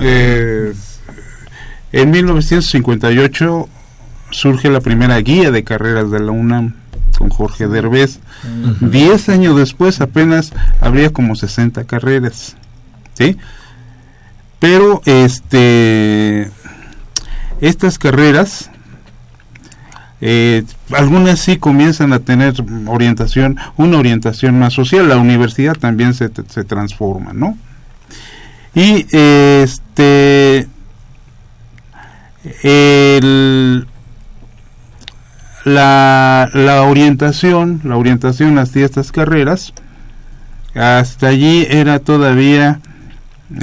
[0.00, 0.72] Eh,
[1.92, 3.68] en 1958
[4.30, 6.74] surge la primera guía de carreras de la UNAM
[7.16, 8.18] con Jorge Derbez.
[8.80, 12.56] Diez años después apenas habría como 60 carreras,
[13.14, 13.36] ¿sí?
[14.58, 16.50] Pero este
[17.60, 18.70] estas carreras
[20.20, 22.54] eh, algunas sí comienzan a tener
[22.86, 27.58] orientación, una orientación más social, la universidad también se, se transforma, ¿no?
[28.74, 30.66] Y este
[32.62, 33.86] el,
[35.64, 39.72] la, la orientación, la orientación hacia estas carreras,
[40.74, 42.80] hasta allí era todavía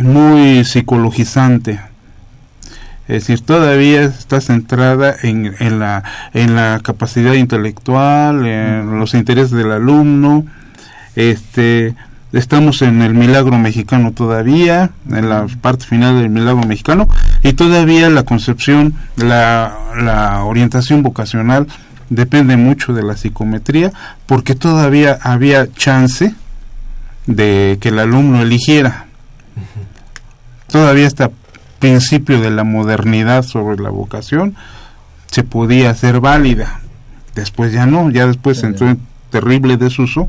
[0.01, 1.79] muy psicologizante.
[3.07, 9.51] Es decir, todavía está centrada en, en, la, en la capacidad intelectual, en los intereses
[9.51, 10.45] del alumno.
[11.15, 11.93] Este,
[12.31, 17.09] estamos en el milagro mexicano todavía, en la parte final del milagro mexicano,
[17.43, 21.67] y todavía la concepción, la, la orientación vocacional
[22.09, 23.91] depende mucho de la psicometría,
[24.25, 26.33] porque todavía había chance
[27.25, 29.07] de que el alumno eligiera.
[30.67, 31.31] Todavía está
[31.79, 34.55] principio de la modernidad sobre la vocación
[35.31, 36.81] se podía hacer válida.
[37.35, 40.27] Después ya no, ya después entró en terrible desuso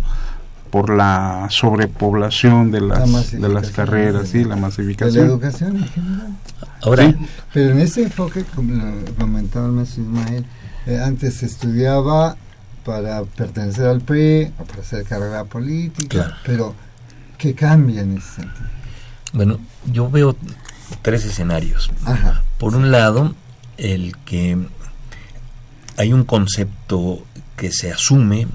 [0.70, 5.14] por la sobrepoblación de las de las carreras y la masificación.
[5.14, 6.28] De la educación en general.
[6.82, 7.16] Ahora, Sí,
[7.52, 10.46] pero en ese enfoque, como lo comentaba el maestro Ismael,
[10.86, 12.36] eh, antes se estudiaba
[12.84, 16.34] para pertenecer al PRI, o para hacer carrera política, Claro.
[16.44, 16.74] pero
[17.38, 18.66] ¿qué cambia en ese sentido?
[19.32, 20.36] Bueno, yo veo
[21.02, 21.90] tres escenarios.
[22.04, 22.42] Ajá.
[22.58, 23.34] Por un lado,
[23.78, 24.56] el que
[25.96, 27.24] hay un concepto
[27.56, 28.46] que se asume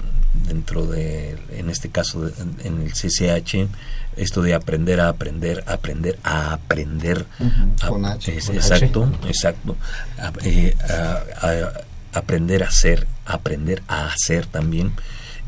[0.46, 2.32] dentro de, en este caso, de-
[2.64, 3.68] en, el CCH,
[4.16, 7.26] esto de aprender a aprender, aprender a aprender.
[7.40, 9.76] Ujú, a- con H, es- con exacto, exacto.
[10.18, 14.92] A- eh, a- a- aprender a hacer, aprender a hacer también.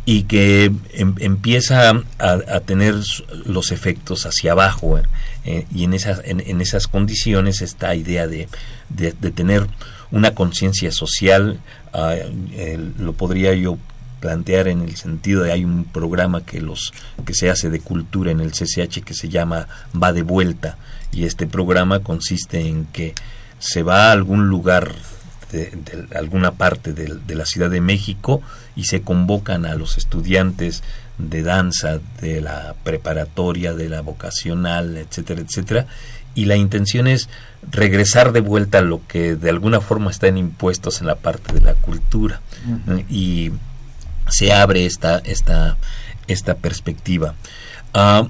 [0.04, 2.94] Y que em- empieza a, tener
[3.44, 4.98] los efectos hacia abajo.
[4.98, 5.02] eh,
[5.44, 8.48] eh, y en esas, en, esas condiciones esta idea de,
[8.88, 9.66] de, tener
[10.10, 11.60] una conciencia social,
[11.92, 12.16] ah,
[12.98, 13.78] lo podría yo
[14.20, 16.92] plantear en el sentido de hay un programa que los
[17.24, 19.66] que se hace de cultura en el CCH que se llama
[20.00, 20.76] Va de vuelta
[21.10, 23.14] y este programa consiste en que
[23.58, 24.94] se va a algún lugar
[25.52, 28.42] de, de alguna parte de, de la Ciudad de México
[28.76, 30.82] y se convocan a los estudiantes
[31.18, 35.86] de danza de la preparatoria, de la vocacional, etcétera, etcétera,
[36.34, 37.28] y la intención es
[37.70, 41.60] regresar de vuelta a lo que de alguna forma están impuestos en la parte de
[41.60, 42.40] la cultura
[42.86, 42.98] ¿no?
[43.08, 43.52] y
[44.28, 45.76] se abre esta esta
[46.28, 47.34] esta perspectiva.
[47.92, 48.28] Ah,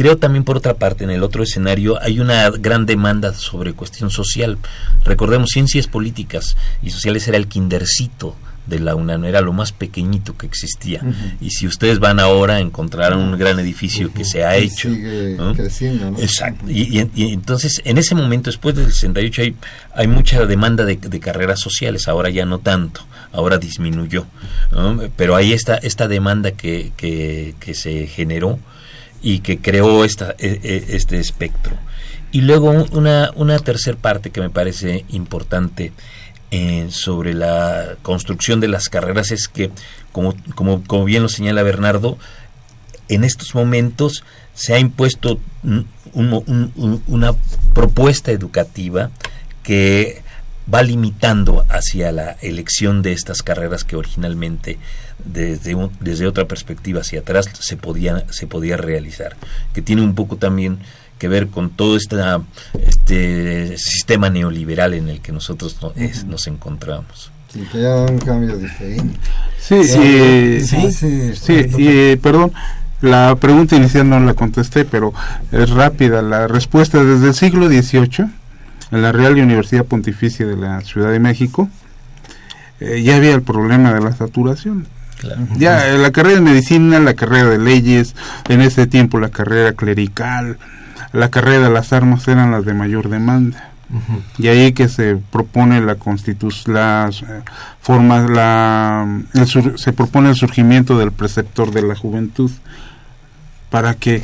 [0.00, 4.10] creo también por otra parte en el otro escenario hay una gran demanda sobre cuestión
[4.10, 4.56] social.
[5.04, 8.34] Recordemos ciencias políticas y sociales era el kindercito
[8.66, 11.02] de la UNAM, era lo más pequeñito que existía.
[11.40, 14.88] Y si ustedes van ahora encontrarán un gran edificio que se ha Y hecho.
[14.88, 15.54] sigue ¿no?
[15.54, 16.18] creciendo, ¿no?
[16.18, 16.64] Exacto.
[16.70, 19.56] Y, y- y entonces, en ese momento, después del 68, hay,
[19.94, 22.06] hay mucha demanda de, de carreras sociales.
[22.08, 23.02] Ahora ya no tanto.
[23.32, 24.26] Ahora disminuyó.
[24.72, 24.98] ¿no?
[25.16, 28.58] Pero hay esta, esta demanda que, que, que se generó
[29.22, 31.76] y que creó esta, e- e- este espectro.
[32.32, 35.92] Y luego una, una tercer parte que me parece importante
[36.52, 39.70] eh, sobre la construcción de las carreras es que,
[40.12, 42.18] como, como, como bien lo señala Bernardo,
[43.08, 47.32] en estos momentos se ha impuesto un- un- un- un- una
[47.74, 49.10] propuesta educativa
[49.62, 50.22] que
[50.72, 54.78] va limitando hacia la elección de estas carreras que originalmente
[55.24, 59.36] desde, un- desde otra perspectiva hacia atrás se podía, se podía realizar,
[59.74, 60.78] que tiene un poco también
[61.18, 62.40] que ver con todo esta,
[62.74, 67.30] este sistema neoliberal en el que nosotros no- es- nos encontramos.
[67.52, 69.18] Sí, que haya un cambio diferente.
[69.60, 72.52] Sí, Sí, sí, sí, sí, y, eh, perdón,
[73.00, 75.12] la pregunta inicial no la contesté, pero
[75.50, 76.22] es rápida.
[76.22, 78.26] La respuesta desde el siglo XVIII,
[78.90, 81.68] en la Real Universidad Pontificia de la Ciudad de México,
[82.80, 84.86] eh, ya había el problema de la saturación.
[85.18, 85.42] Claro.
[85.56, 88.14] Ya eh, la carrera de medicina, la carrera de leyes,
[88.48, 90.58] en ese tiempo la carrera clerical,
[91.12, 93.66] la carrera de las armas eran las de mayor demanda.
[94.38, 97.42] Y ahí que se propone la constitución, las eh,
[97.80, 102.52] formas, la, el sur- se propone el surgimiento del preceptor de la juventud
[103.68, 104.22] para que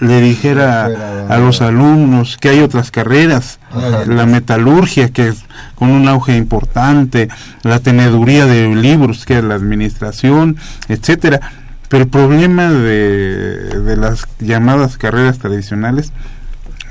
[0.00, 4.04] le dijera a los alumnos que hay otras carreras, Ajá.
[4.06, 5.44] la metalurgia que es
[5.74, 7.28] con un auge importante,
[7.62, 10.56] la teneduría de libros que es la administración,
[10.88, 11.40] etcétera.
[11.88, 16.12] Pero el problema de, de las llamadas carreras tradicionales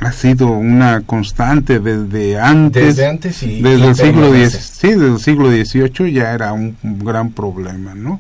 [0.06, 2.96] ha sido una constante desde antes.
[2.96, 4.36] Desde antes y- desde y el siglo.
[4.36, 8.20] X, sí, desde el siglo XVIII ya era un, un gran problema, ¿no?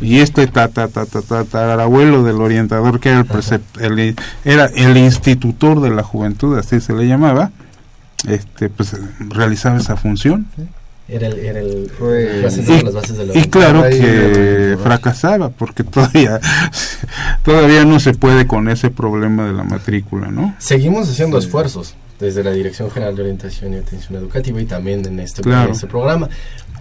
[0.00, 5.80] Y este tata, tata, tatarabuelo del orientador que era el, precep- el- era el institutor
[5.80, 7.50] de la juventud, así se le llamaba,
[8.26, 10.46] este, pues realizaba esa función.
[11.06, 15.50] Era el, era el Fue- asentando las bases de la Y claro Ahí que fracasaba
[15.50, 16.40] porque todavía
[17.44, 20.54] todavía no se puede con ese problema de la matrícula, ¿no?
[20.58, 25.20] Seguimos haciendo esfuerzos desde la Dirección General de Orientación y Atención Educativa y también en
[25.20, 25.66] este, Claro.
[25.68, 26.28] en este programa.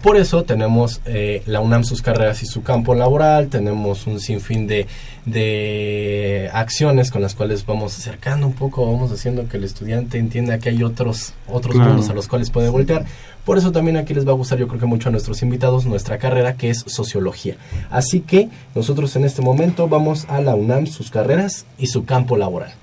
[0.01, 4.67] Por eso tenemos eh, la UNAM sus carreras y su campo laboral, tenemos un sinfín
[4.67, 4.85] de,
[5.25, 10.59] de acciones con las cuales vamos acercando un poco, vamos haciendo que el estudiante entienda
[10.59, 11.91] que hay otros, otros Claro.
[11.91, 13.05] mundos a los cuales puede voltear.
[13.45, 15.85] Por eso también aquí les va a gustar yo creo que mucho a nuestros invitados
[15.85, 17.55] nuestra carrera que es sociología.
[17.89, 22.37] Así que nosotros en este momento vamos a la UNAM sus carreras y su campo
[22.37, 22.73] laboral.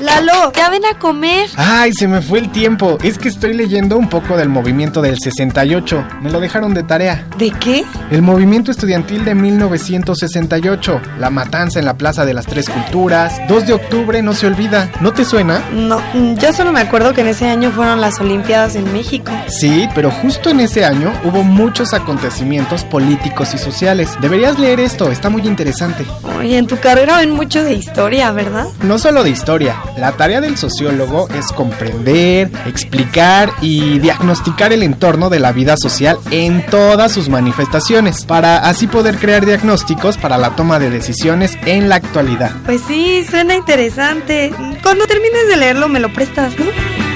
[0.00, 1.50] Lalo, ya ven a comer.
[1.56, 2.98] Ay, se me fue el tiempo.
[3.02, 6.04] Es que estoy leyendo un poco del movimiento del 68.
[6.22, 7.26] Me lo dejaron de tarea.
[7.36, 7.84] ¿De qué?
[8.10, 11.00] El movimiento estudiantil de 1968.
[11.18, 13.40] La matanza en la Plaza de las Tres Culturas.
[13.48, 14.88] 2 de octubre no se olvida.
[15.00, 15.62] ¿No te suena?
[15.72, 19.32] No, mm, yo solo me acuerdo que en ese año fueron las Olimpiadas en México.
[19.48, 24.10] Sí, pero justo en ese año hubo muchos acontecimientos políticos y sociales.
[24.20, 26.06] Deberías leer esto, está muy interesante.
[26.38, 28.66] Oye, en tu carrera ven mucho de historia, ¿verdad?
[28.82, 35.30] No solo de historia, la tarea del sociólogo es comprender, explicar y diagnosticar el entorno
[35.30, 40.56] de la vida social en todas sus manifestaciones, para así poder crear diagnósticos para la
[40.56, 42.52] toma de decisiones en la actualidad.
[42.64, 44.52] Pues sí, suena interesante.
[44.82, 47.07] Cuando termines de leerlo me lo prestas, ¿no?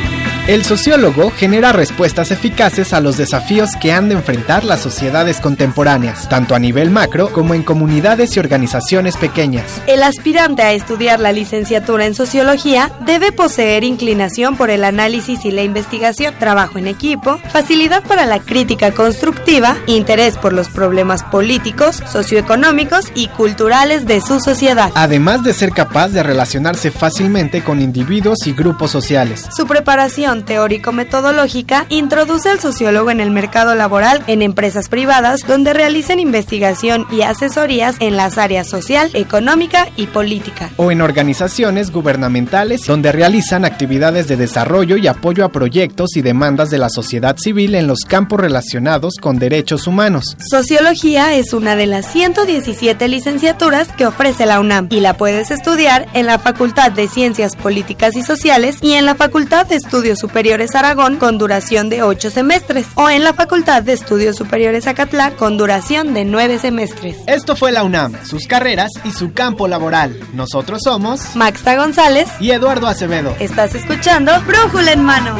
[0.48, 6.28] El sociólogo genera respuestas eficaces a los desafíos que han de enfrentar las sociedades contemporáneas,
[6.28, 9.80] tanto a nivel macro como en comunidades y organizaciones pequeñas.
[9.86, 15.52] El aspirante a estudiar la licenciatura en sociología debe poseer inclinación por el análisis y
[15.52, 22.02] la investigación, trabajo en equipo, facilidad para la crítica constructiva, interés por los problemas políticos,
[22.10, 24.90] socioeconómicos y culturales de su sociedad.
[24.96, 29.46] Además de ser capaz de relacionarse fácilmente con individuos y grupos sociales.
[29.56, 36.18] Su preparación teórico-metodológica introduce al sociólogo en el mercado laboral en empresas privadas donde realicen
[36.18, 40.70] investigación y asesorías en las áreas social, económica y política.
[40.78, 46.70] o en organizaciones gubernamentales donde realizan actividades de desarrollo y apoyo a proyectos y demandas
[46.70, 50.36] de la sociedad civil en los campos relacionados con derechos humanos.
[50.38, 56.06] Sociología es una de las 117 licenciaturas que ofrece la UNAM y la puedes estudiar
[56.14, 60.76] en la Facultad de Ciencias Políticas y Sociales y en la Facultad de Estudios Superiores
[60.76, 65.58] Aragón con duración de 8 semestres o en la Facultad de Estudios Superiores Acatlá con
[65.58, 67.16] duración de 9 semestres.
[67.26, 70.16] Esto fue la UNAM, sus carreras y su campo laboral.
[70.32, 73.34] Nosotros somos Maxta González y Eduardo Acevedo.
[73.40, 75.34] Estás escuchando Brújula en Mano.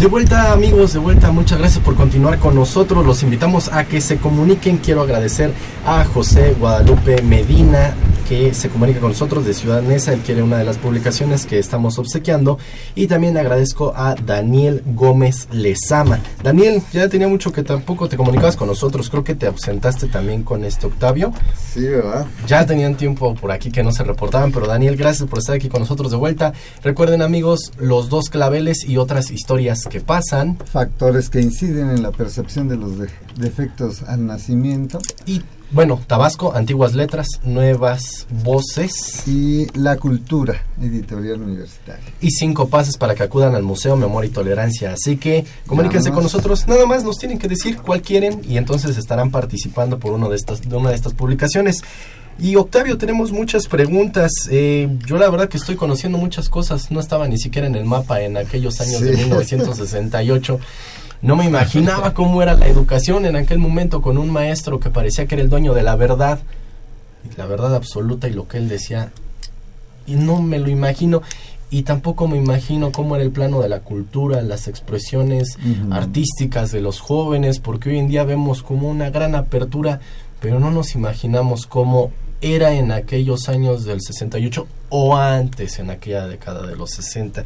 [0.01, 3.05] De vuelta amigos, de vuelta, muchas gracias por continuar con nosotros.
[3.05, 4.77] Los invitamos a que se comuniquen.
[4.79, 5.53] Quiero agradecer
[5.85, 7.93] a José Guadalupe Medina
[8.27, 10.13] que se comunica con nosotros de Ciudad Neza.
[10.13, 12.57] Él quiere una de las publicaciones que estamos obsequiando.
[12.95, 16.19] Y también agradezco a Daniel Gómez Lezama.
[16.41, 19.09] Daniel, ya tenía mucho que tampoco te comunicabas con nosotros.
[19.09, 21.33] Creo que te ausentaste también con este Octavio.
[21.73, 22.25] Sí, ¿verdad?
[22.47, 25.67] Ya tenían tiempo por aquí que no se reportaban, pero Daniel, gracias por estar aquí
[25.67, 26.53] con nosotros de vuelta.
[26.83, 30.57] Recuerden amigos, los dos claveles y otras historias que pasan.
[30.65, 34.99] Factores que inciden en la percepción de los de- defectos al nacimiento.
[35.25, 35.41] Y
[35.73, 39.27] bueno, Tabasco, antiguas letras, nuevas voces.
[39.27, 42.03] Y la cultura editorial universitaria.
[42.21, 44.93] Y cinco pases para que acudan al Museo Memoria y Tolerancia.
[44.93, 46.67] Así que comuníquense con nosotros.
[46.67, 50.35] Nada más nos tienen que decir cuál quieren y entonces estarán participando por uno de
[50.37, 51.81] estas, de una de estas publicaciones.
[52.41, 54.31] Y Octavio, tenemos muchas preguntas.
[54.49, 56.89] Eh, yo la verdad que estoy conociendo muchas cosas.
[56.89, 59.21] No estaba ni siquiera en el mapa en aquellos años de Sí.
[59.25, 60.59] 1968.
[61.21, 65.27] No me imaginaba cómo era la educación en aquel momento con un maestro que parecía
[65.27, 66.39] que era el dueño de la verdad.
[67.37, 69.11] La verdad absoluta y lo que él decía.
[70.07, 71.21] Y no me lo imagino.
[71.69, 75.57] Y tampoco me imagino cómo era el plano de la cultura, las expresiones
[75.91, 80.01] artísticas de los jóvenes, porque hoy en día vemos como una gran apertura,
[80.41, 82.11] pero no nos imaginamos cómo
[82.41, 87.43] era en aquellos años del 68 o antes, en aquella década de los 60.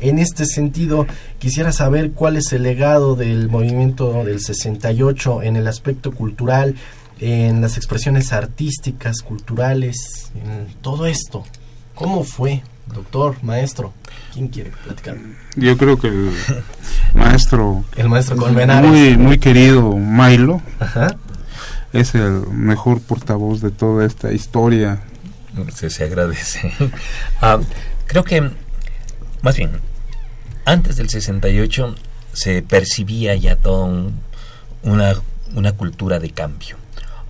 [0.00, 1.06] En este sentido,
[1.38, 6.74] quisiera saber cuál es el legado del movimiento del 68 en el aspecto cultural,
[7.20, 11.44] en las expresiones artísticas, culturales, en todo esto.
[11.94, 12.62] ¿Cómo fue,
[12.94, 13.92] doctor, maestro?
[14.32, 15.16] ¿Quién quiere platicar?
[15.56, 16.32] Yo creo que el
[17.14, 18.88] maestro, El maestro Colmenares.
[18.88, 20.62] muy, muy querido Milo,
[21.92, 25.00] es el mejor portavoz de toda esta historia.
[25.74, 26.72] Se, se agradece.
[27.40, 27.58] Ah,
[28.06, 28.50] creo que,
[29.42, 29.70] más bien,
[30.64, 31.94] antes del 68
[32.32, 34.20] se percibía ya toda un-
[34.82, 35.14] una,
[35.54, 36.76] una cultura de cambio.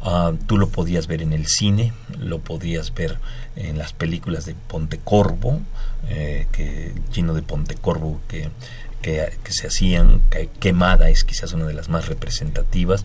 [0.02, 3.18] Ah, tú lo podías ver en el cine, lo podías ver
[3.56, 5.60] en las películas de Pontecorvo,
[6.08, 8.50] eh, que Gino de Pontecorvo que,
[9.02, 13.04] que, se hacían, que- Quemada es quizás una de las más representativas,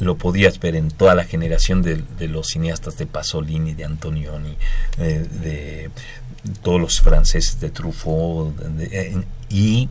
[0.00, 4.56] lo podías ver en toda la generación de, los cineastas de Pasolini, de Antonioni,
[4.98, 5.90] eh, de
[6.62, 9.16] todos los franceses de Truffaut, eh,
[9.48, 9.88] y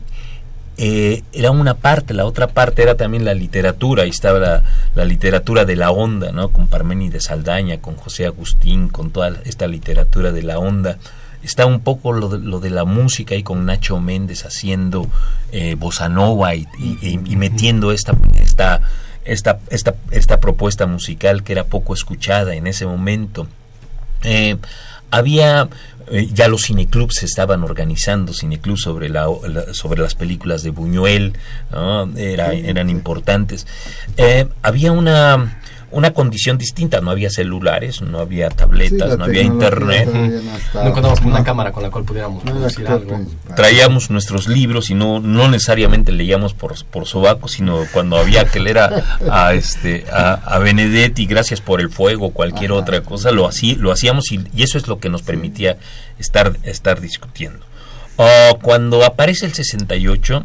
[0.78, 4.62] eh, era una parte, la otra parte era también la literatura, ahí estaba la,
[4.94, 6.50] la literatura de la onda, ¿no?
[6.50, 10.98] Con Parmeni de Saldaña, con José Agustín, con toda esta literatura de la onda.
[11.46, 15.06] Está un poco lo de, lo de la música ahí con Nacho Méndez haciendo
[15.52, 18.80] eh, bossa nova y, y- y- y metiendo esta, esta,
[19.24, 23.46] esta, esta, esta propuesta musical que era poco escuchada en ese momento.
[24.24, 24.56] Eh,
[25.12, 25.68] había
[26.10, 30.70] eh, ya los cineclubs se estaban organizando cineclubs sobre la, la- sobre las películas de
[30.70, 31.38] Buñuel
[31.70, 32.10] ¿no?
[32.16, 33.66] Era- eran importantes
[34.16, 35.60] Eh, había una
[35.90, 37.00] una condición distinta.
[37.00, 40.08] No había celulares no había tabletas Sí, no había internet.
[40.12, 40.84] no.
[40.84, 43.20] No contamos con una cámara con la cual pudiéramos No producir algo.
[43.54, 48.60] traíamos nuestros libros y no no necesariamente leíamos por por sobaco sino cuando había que
[48.60, 53.46] leer a, a, este a, a Benedetti gracias por el fuego cualquier otra cosa lo
[53.46, 55.76] así lo hacíamos y, y eso es lo que nos permitía
[56.18, 57.64] estar estar discutiendo.
[58.16, 60.44] Oh, cuando aparece el 68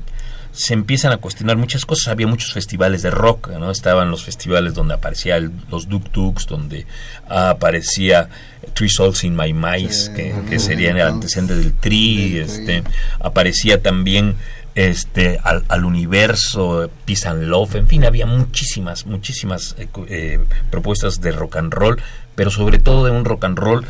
[0.54, 2.10] se empiezan a cuestionar muchas cosas.
[2.10, 3.72] Había muchos festivales de rock, ¿no?
[3.72, 6.86] Estaban los festivales donde aparecía el- los Duk Duks, donde
[7.30, 8.30] ah, aparecía
[8.74, 12.84] Three Souls in My Mice, que, que sería el antecedente del Tri, este,
[13.20, 14.36] aparecía también
[14.74, 20.40] este al, al universo Peace and Love en fin había muchísimas muchísimas eh, eh,
[20.70, 22.02] propuestas de rock and roll
[22.36, 23.86] pero sobre todo de un rock and roll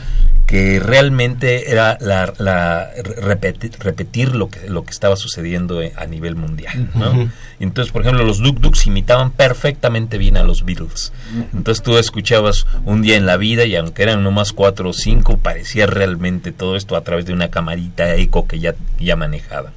[0.48, 2.90] que realmente era la, la
[3.22, 7.30] repetir, repetir lo que lo que estaba sucediendo eh, a nivel mundial ¿no?
[7.60, 11.14] Entonces por ejemplo los Duk Duks imitaban perfectamente bien a los Beatles.
[11.54, 15.38] Entonces tú escuchabas un día en la vida y aunque eran nomás cuatro o cinco
[15.38, 19.74] parecía realmente todo esto a través de una camarita eco que ya ya manejaban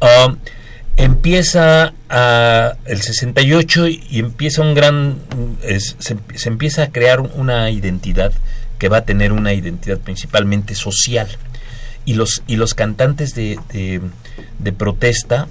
[0.00, 0.36] Um,
[1.04, 5.16] empieza a el 68 y empieza un gran
[5.62, 8.32] es- se, se empieza a crear una identidad
[8.78, 11.28] que va a tener una identidad principalmente social.
[12.06, 15.48] Y los y los cantantes de, de, protesta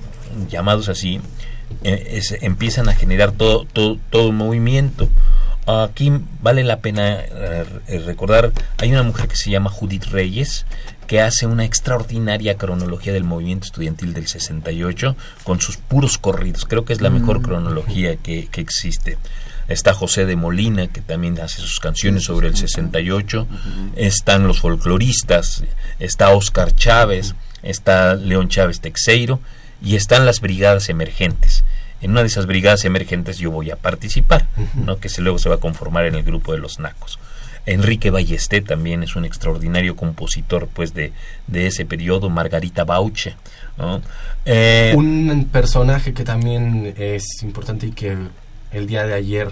[0.49, 1.21] llamados así
[1.83, 5.07] eh, empiezan a generar todo todo todo movimiento.
[5.67, 7.65] Aquí vale la pena eh,
[8.05, 10.65] recordar hay una mujer que se llama Judith Reyes
[11.09, 16.65] que hace una extraordinaria cronología del movimiento estudiantil del 68 con sus puros corridos.
[16.65, 19.17] Creo que es la mejor cronología que, que existe.
[19.67, 23.47] Está José de Molina que también hace sus canciones sobre el 68
[23.95, 25.63] están los folcloristas
[25.97, 27.33] está Oscar Chávez
[27.63, 29.39] está León Chávez Texeiro
[29.81, 31.63] y están las brigadas emergentes.
[32.01, 34.99] En una de esas brigadas emergentes yo voy a participar, ¿no?
[34.99, 37.17] que se, luego se va a conformar en el grupo de los Nacos.
[37.69, 41.13] Enrique Ballesté también es un extraordinario compositor pues de,
[41.47, 43.35] de ese periodo, Margarita Bauche.
[43.77, 44.01] ¿no?
[44.45, 48.17] Eh, Un personaje que también es importante y que
[48.71, 49.51] el día de ayer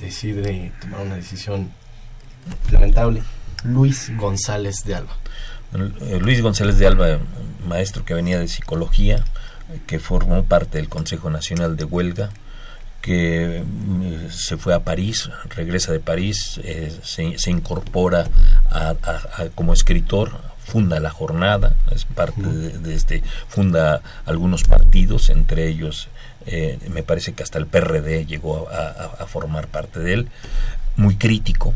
[0.00, 1.70] decide tomar una decisión
[2.70, 3.22] lamentable,
[3.64, 5.16] Luis González de Alba.
[5.74, 7.18] Eh, Luis González de Alba,
[7.66, 9.24] maestro que venía de psicología,
[9.86, 12.30] que formó parte del Consejo Nacional de Huelga,
[13.00, 18.26] que mm, se fue a París, regresa de París, eh, se, se incorpora
[18.70, 20.32] a- a- a- como escritor,
[20.64, 26.08] funda la jornada, es parte de, de este, funda algunos partidos, entre ellos
[26.46, 30.28] eh, me parece que hasta el PRD llegó a formar parte de él,
[30.96, 31.74] muy crítico,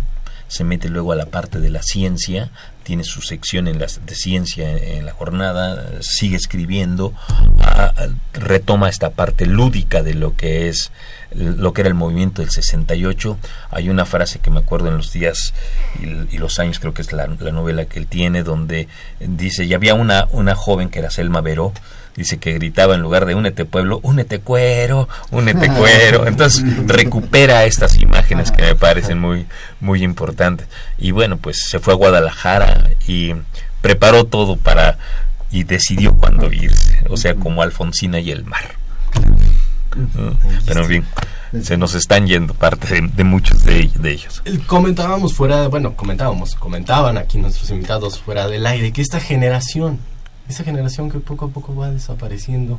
[0.49, 2.51] se mete luego a la parte de la ciencia,
[2.85, 7.13] tiene su sección en las de ciencia en, la jornada, sigue escribiendo,
[7.61, 7.93] ah,
[8.33, 10.93] retoma esta parte lúdica de lo que es
[11.33, 13.39] lo que era el movimiento del 68.
[13.71, 15.53] Hay una frase que me acuerdo en los días
[16.01, 18.87] y, los años, creo que es la, la novela que él tiene, donde
[19.19, 21.73] dice, y había una, una joven que era Selma Veró,
[22.17, 26.27] dice que gritaba en lugar de únete pueblo, únete cuero, únete cuero.
[26.27, 29.47] Entonces recupera estas imágenes que me parecen muy,
[29.81, 30.67] muy importantes.
[30.99, 33.35] Y bueno, pues se fue a Guadalajara y
[33.81, 34.99] preparó todo para
[35.51, 38.75] y decidió cuándo irse, o sea, como Alfonsina y el mar.
[40.15, 40.37] ¿no?
[40.67, 41.05] Pero en fin,
[41.63, 44.43] se nos están yendo parte de, de muchos de, de ellos.
[44.45, 50.01] Eh, Comentábamos fuera, bueno, comentábamos, comentaban aquí nuestros invitados fuera del aire que esta generación,
[50.49, 52.79] esta generación que poco a poco va desapareciendo,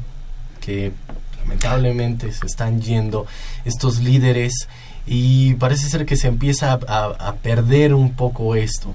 [0.61, 0.91] que
[1.39, 3.25] lamentablemente se están yendo
[3.65, 4.67] estos líderes
[5.07, 8.93] y parece ser que se empieza a, a- a perder un poco esto.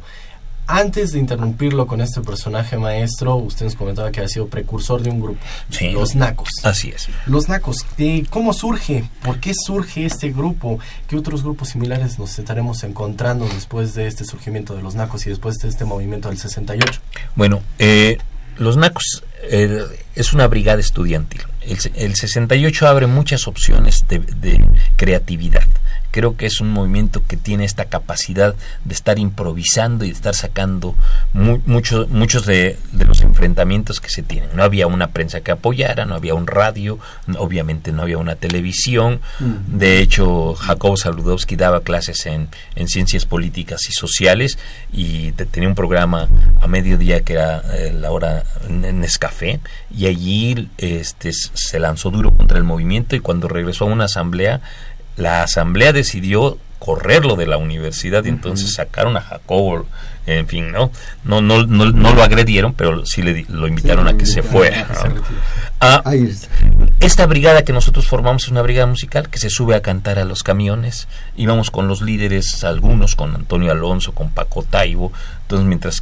[0.67, 5.11] Antes de interrumpirlo con este personaje maestro, usted nos comentaba que ha sido precursor de
[5.11, 5.91] un grupo, Sí.
[5.91, 6.49] los Nacos.
[6.63, 7.09] Así es.
[7.27, 7.85] Los Nacos,
[8.31, 9.09] ¿cómo surge?
[9.25, 10.79] ¿Por qué surge este grupo?
[11.09, 15.31] ¿Qué otros grupos similares nos estaremos encontrando después de este surgimiento de los Nacos y
[15.31, 17.01] después de este movimiento del 68?
[17.35, 18.19] Bueno, eh,
[18.59, 19.85] los NACOS eh,
[20.15, 21.43] es una brigada estudiantil.
[21.63, 24.65] El, el 68 abre muchas opciones de, de
[24.97, 25.67] creatividad.
[26.11, 28.55] Creo que es un movimiento que tiene esta capacidad
[28.85, 30.95] de estar improvisando y de estar sacando
[31.33, 34.51] mu- mucho- muchos de, de los enfrentamientos que se tienen.
[34.55, 36.99] No había una prensa que apoyara, no había un radio,
[37.39, 39.21] obviamente no había una televisión.
[39.41, 39.79] Mm.
[39.79, 44.59] De hecho, Jacobo Saludowski daba clases en, en ciencias políticas y sociales
[44.93, 46.29] y te- tenía un programa
[46.61, 49.61] a mediodía que era eh, la hora en Nescafé
[49.97, 54.61] y allí este, se lanzó duro contra el movimiento y cuando regresó a una asamblea,
[55.21, 59.87] la asamblea decidió correrlo de la universidad y entonces sacaron a Jacobo,
[60.27, 60.91] en fin, ¿no?
[61.25, 64.87] No, no, no, no lo agredieron, pero sí le, lo invitaron a que se fuera.
[64.89, 65.23] ¿no?
[65.81, 66.03] Ah,
[67.01, 70.27] esta brigada que nosotros formamos es una brigada musical que se sube a cantar a
[70.27, 71.09] los camiones.
[71.37, 75.11] Íbamos con los líderes, algunos con Antonio Alonso, con Paco Taibo.
[75.43, 76.01] Entonces, mientras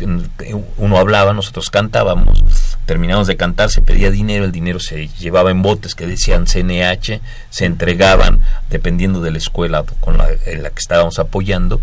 [0.77, 2.43] uno hablaba, nosotros cantábamos.
[2.87, 7.21] Terminamos de cantar, se pedía dinero, el dinero se llevaba en botes que decían CNH,
[7.49, 11.81] se entregaban dependiendo de la escuela con la, en la que estábamos apoyando.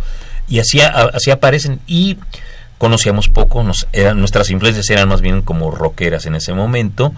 [0.47, 1.79] Y así, así aparecen.
[1.87, 2.17] Y
[2.77, 7.13] conocíamos poco, nos, eran, nuestras influencias eran más bien como rockeras en ese momento,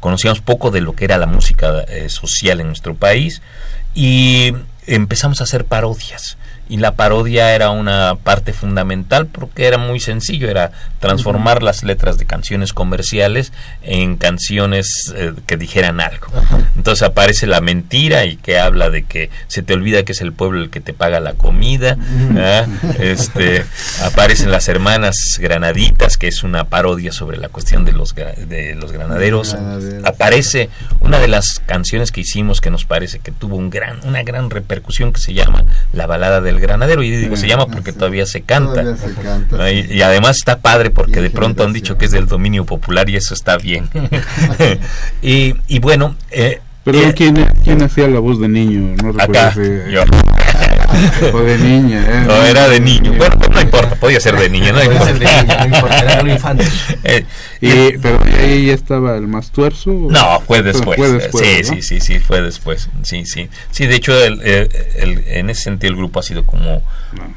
[0.00, 3.42] conocíamos poco de lo que era la música eh, social en nuestro país.
[3.94, 4.52] Y
[4.86, 6.38] empezamos a hacer parodias.
[6.68, 12.18] Y la parodia era una parte fundamental porque era muy sencillo, era transformar las letras
[12.18, 13.52] de canciones comerciales
[13.82, 16.28] en canciones eh, que dijeran algo.
[16.76, 20.32] Entonces aparece la mentira y que habla de que se te olvida que es el
[20.32, 21.98] pueblo el que te paga la comida.
[22.36, 22.66] ¿ah?
[22.98, 23.64] este,
[24.02, 28.92] aparecen las hermanas granaditas, que es una parodia sobre la cuestión de los, de los
[28.92, 29.52] granaderos.
[29.52, 30.06] Granaderos.
[30.06, 34.22] Aparece una de las canciones que hicimos que nos parece que tuvo un gran, una
[34.22, 37.02] gran repercusión que se llama La balada del granadero.
[37.02, 38.82] Y digo se llama porque todavía se canta.
[38.82, 42.10] Todavía se canta, Y, y además está padre porque de pronto han dicho que es
[42.12, 43.88] del dominio popular y eso está bien.
[45.22, 48.94] y, y bueno, eh, Pero eh, ¿quién, ¿quién hacía la voz de niño?
[49.02, 50.02] No Acá, recuerdo si- yo.
[51.32, 52.04] o de niña.
[52.06, 52.24] ¿eh?
[52.26, 53.14] No, era de niño.
[53.16, 54.72] Bueno, no importa, podía ser de niño.
[54.72, 55.06] No Podía importa.
[55.06, 56.64] ser de niño, no importa, era un infante.
[57.04, 57.24] Eh,
[57.60, 59.90] Y, pero ¿y ahí ya estaba el más tuerzo?
[60.10, 60.96] No, fue después.
[60.98, 61.76] Fue después, sí, ¿no?
[61.76, 62.88] sí, sí, sí, fue después.
[63.02, 63.48] Sí, sí.
[63.70, 66.82] Sí, de hecho, el, el- el- en ese sentido el grupo ha sido como...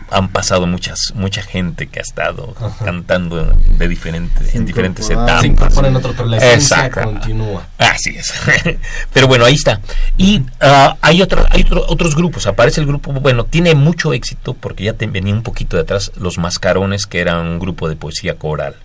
[0.09, 3.43] Han pasado muchas mucha gente que ha estado cantando
[3.77, 5.41] de diferente, en diferentes etapas.
[5.41, 7.01] se incorporan otros, pero la esencia Exacto.
[7.11, 7.67] continúa.
[7.77, 8.33] Así es.
[9.13, 9.81] pero bueno, ahí está.
[10.17, 12.47] Y ah, hay, otro, hay otro- otros grupos.
[12.47, 16.13] Aparece el grupo, bueno, tiene mucho éxito porque ya te- venía un poquito de atrás
[16.15, 18.75] Los Mascarones, que eran un grupo de poesía coral.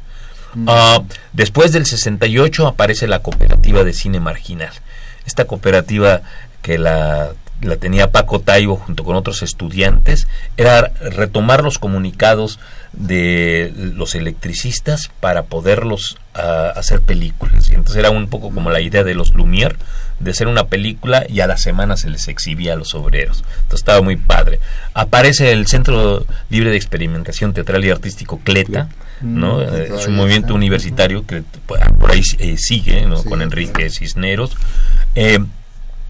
[0.66, 4.72] Ah, después del 68 aparece la cooperativa de cine marginal.
[5.24, 6.22] Esta cooperativa
[6.62, 7.30] que la,
[7.60, 12.58] la tenía Paco Taibo junto con otros estudiantes era retomar los comunicados
[12.92, 17.68] de los electricistas para poderlos ah, hacer películas.
[17.70, 19.76] Y entonces era un poco como la idea de los Lumière
[20.18, 23.38] de hacer una película y a la semana se les exhibía a los obreros.
[23.62, 24.60] Entonces estaba muy padre.
[24.92, 28.88] Aparece el Centro Libre de Experimentación Teatral y Artístico Cleta,
[29.22, 29.58] ¿no?
[29.58, 30.54] Mm, Eh, es un movimiento está.
[30.54, 33.22] universitario que por por ahí eh, sigue, ¿no?
[33.24, 34.56] Con Enrique Cisneros.
[35.14, 35.38] Eh,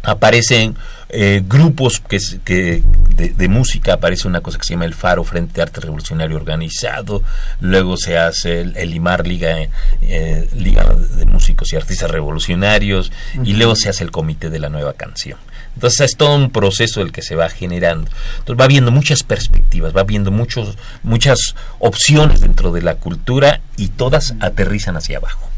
[0.02, 0.76] aparecen
[1.10, 2.82] eh, grupos que, que
[3.16, 7.22] de, de música aparece una cosa que se llama el Faro Frente Arte Revolucionario Organizado
[7.60, 9.56] luego se hace el, el IMAR Liga
[10.02, 13.10] eh, Liga de Músicos y Artistas Revolucionarios
[13.44, 15.38] y luego se hace el Comité de la Nueva Canción.
[15.74, 18.10] Entonces es todo un proceso el que se va generando.
[18.38, 23.88] Entonces va viendo muchas perspectivas va viendo muchos muchas opciones dentro de la cultura y
[23.88, 25.49] todas aterrizan hacia abajo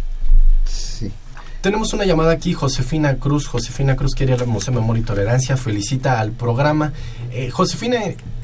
[1.63, 3.47] Tenemos una llamada aquí, Josefina Cruz.
[3.47, 5.57] Josefina Cruz quiere el Museo Memoria y Tolerancia.
[5.57, 6.93] Felicita al programa.
[7.33, 7.99] Eh, Josefina,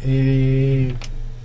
[0.05, 0.95] eh,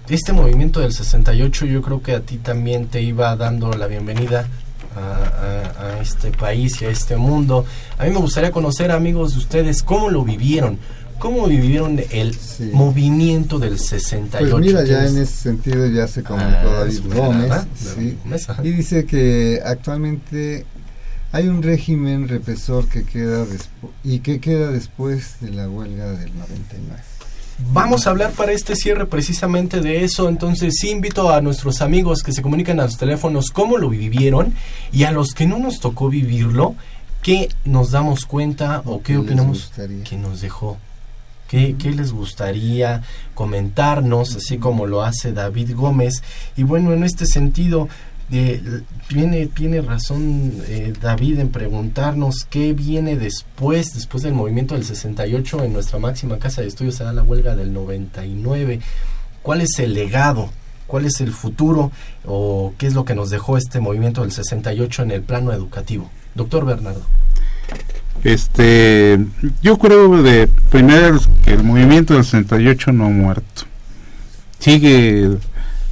[0.08, 4.48] este movimiento del 68 yo creo que a ti también te iba dando la bienvenida
[4.96, 7.66] a, a- a este país y a este mundo.
[7.98, 10.78] A mí me gustaría conocer, amigos de ustedes, cómo lo vivieron.
[11.18, 12.36] ¿Cómo vivieron el
[12.74, 14.52] movimiento del 68?
[14.52, 18.18] Pues mira, ya ¿Tienes- en ese sentido ya se comunicó Ah, David Gómez, verdad, sí,
[18.64, 20.66] y dice que actualmente
[21.34, 23.44] hay un régimen represor que queda
[24.04, 27.02] y que queda después de la huelga del 99.
[27.72, 32.22] Vamos a hablar para este cierre precisamente de eso, entonces sí invito a nuestros amigos
[32.22, 34.54] que se comunican a los teléfonos cómo lo vivieron
[34.92, 36.76] y a los que no nos tocó vivirlo,
[37.24, 39.72] qué nos damos cuenta o qué qué opinamos
[40.04, 40.78] que nos dejó.
[41.48, 43.04] ¿Qué, qué les gustaría
[43.36, 46.24] comentarnos, así como lo hace David Gómez?
[46.58, 47.90] Y bueno, en este sentido,
[48.36, 54.84] eh, tiene, tiene razón eh, David en preguntarnos qué viene después, después del movimiento del
[54.84, 58.80] 68 en nuestra máxima casa de estudios, será la huelga del 99.
[59.44, 60.50] ¿Cuál es el legado?
[60.88, 61.92] ¿Cuál es el futuro?
[62.26, 66.10] ¿O qué es lo que nos dejó este movimiento del 68 en el plano educativo?
[66.34, 67.04] Doctor Bernardo.
[68.24, 69.24] Este,
[69.62, 73.64] yo creo de primero que el movimiento del 68 no ha muerto.
[74.58, 75.38] Sigue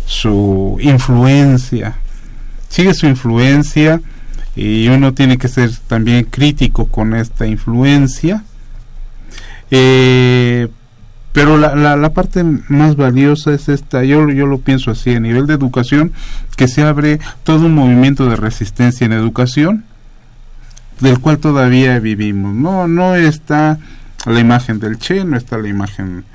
[0.07, 1.97] su influencia,
[2.71, 4.01] sigue su influencia
[4.55, 8.43] y uno tiene que ser también crítico con esta influencia.
[9.69, 10.69] Eh,
[11.33, 15.19] pero la, la, la parte más valiosa es esta, yo, yo lo pienso así, a
[15.19, 16.11] nivel de educación,
[16.57, 19.85] que se abre todo un movimiento de resistencia en educación,
[20.99, 22.53] del cual todavía vivimos.
[22.53, 23.79] No, no está
[24.25, 26.25] la imagen del Che, no está la imagen,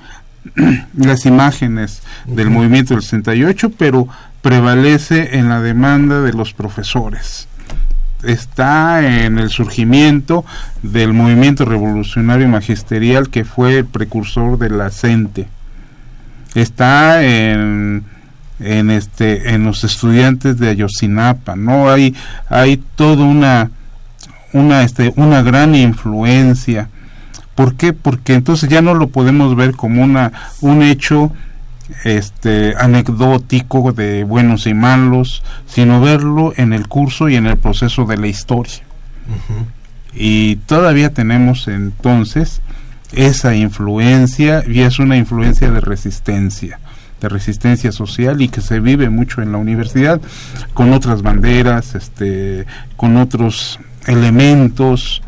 [0.97, 4.09] las imágenes del movimiento del 68, pero
[4.47, 7.49] prevalece en la demanda de los profesores.
[8.23, 10.45] Está en el surgimiento
[10.85, 14.89] del movimiento revolucionario magisterial que fue el precursor de la.
[16.55, 18.05] Está en
[18.61, 22.15] en este en los estudiantes de Ayotzinapa, no hay
[22.49, 23.73] hay toda una
[24.53, 26.89] una este una gran influencia
[27.57, 27.93] ¿por qué?
[27.93, 31.33] porque entonces ya no lo podemos ver como una un hecho
[32.05, 38.05] este anecdótico de buenos y malos sino verlo en el curso y en el proceso
[38.05, 38.82] de la historia.
[40.14, 42.62] Y todavía tenemos entonces
[43.12, 46.80] esa influencia y es una influencia de resistencia
[47.20, 50.20] de resistencia social y que se vive mucho en la universidad
[50.74, 52.66] con otras banderas este
[52.97, 55.22] con otros elementos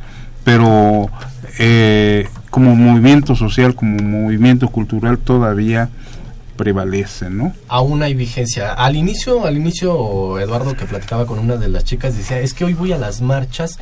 [0.44, 1.08] pero
[1.58, 5.88] eh, como movimiento social como movimiento cultural todavía
[6.58, 8.74] prevalece no aún hay vigencia.
[8.74, 12.66] Al inicio, al inicio Eduardo que platicaba con una de las chicas decía, es que
[12.66, 13.78] hoy voy a las marchas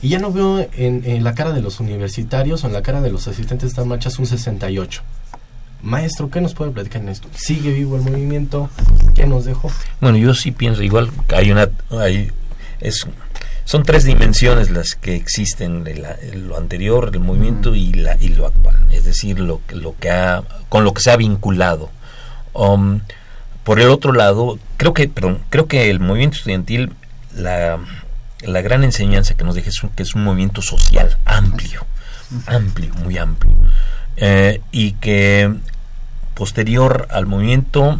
[0.00, 3.02] y ya no veo en, en la cara de los universitarios o en la cara
[3.02, 5.02] de los asistentes de estas marchas un 68.
[5.82, 7.28] Maestro, ¿qué nos puede platicar en esto?
[7.34, 8.68] ¿Sigue vivo el movimiento?
[9.14, 9.70] ¿Qué nos dejó?
[10.00, 12.30] Bueno, yo sí pienso igual que hay una hay
[12.80, 13.06] es
[13.64, 18.28] son tres dimensiones las que existen de la- lo anterior, el movimiento y la y
[18.30, 21.90] lo actual, es decir, lo que- lo que ha con lo que se ha vinculado.
[22.52, 23.00] Um,
[23.64, 26.92] por el otro lado, creo que perdón, creo que el movimiento estudiantil
[27.34, 27.78] la
[28.42, 31.84] la gran enseñanza que nos deja es que es un movimiento social amplio,
[32.46, 33.52] amplio, muy amplio,
[34.16, 35.54] Eh, y que
[36.34, 37.98] posterior al movimiento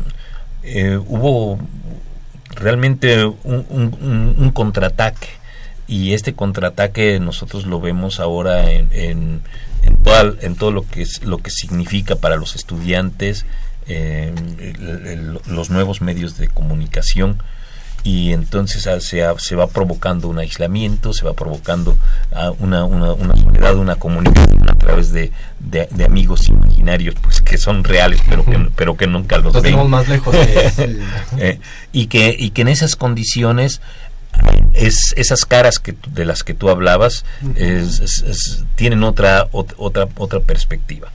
[0.62, 1.59] eh, hubo
[2.51, 5.28] realmente un, contraataque.
[5.86, 9.42] Y este contraataque nosotros lo vemos ahora en, en,
[9.82, 13.46] en todo lo que es lo que significa para los estudiantes
[13.88, 17.42] eh, el- el- los nuevos medios de comunicación
[18.02, 21.96] y entonces ah, se, se va provocando un aislamiento, se va provocando
[22.32, 27.42] ah, una, una, una soledad, una comunicación a través de, de- de amigos imaginarios pues
[27.42, 29.90] que son reales pero que, pero que nunca los Los ven.
[29.90, 30.96] más lejos que-
[31.38, 31.60] Eh,
[31.92, 33.82] y, que, y que en esas condiciones
[34.72, 37.24] es esas caras que de las que tú hablabas
[37.56, 41.08] es- es- tienen otra, ot- otra otra perspectiva.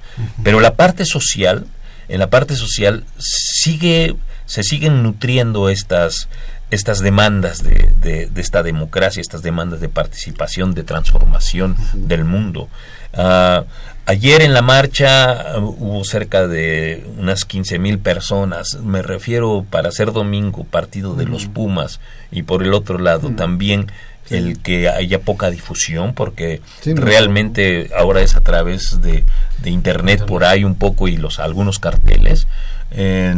[0.43, 1.65] Pero la parte social
[2.07, 6.27] en la parte social sigue se siguen nutriendo estas
[6.71, 12.69] estas demandas de, de- de esta democracia, estas demandas de participación, de transformación del mundo.
[13.15, 13.63] Ah,
[14.05, 19.91] ayer en la marcha ah, hubo cerca de unas 15 mil personas, me refiero para
[19.91, 21.99] ser domingo, partido de los Pumas,
[22.31, 23.87] y por el otro lado también
[24.29, 27.01] el que haya poca difusión, porque Sí, no.
[27.01, 29.23] realmente ahora es a través de,
[29.59, 32.47] de internet por ahí un poco y los algunos carteles.
[32.91, 33.35] Eh,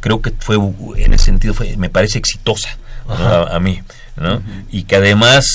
[0.00, 0.56] creo que fue
[0.96, 2.68] en ese sentido fue, me parece exitosa
[3.08, 3.80] a, a mí
[4.16, 4.42] ¿no?
[4.70, 5.46] y que además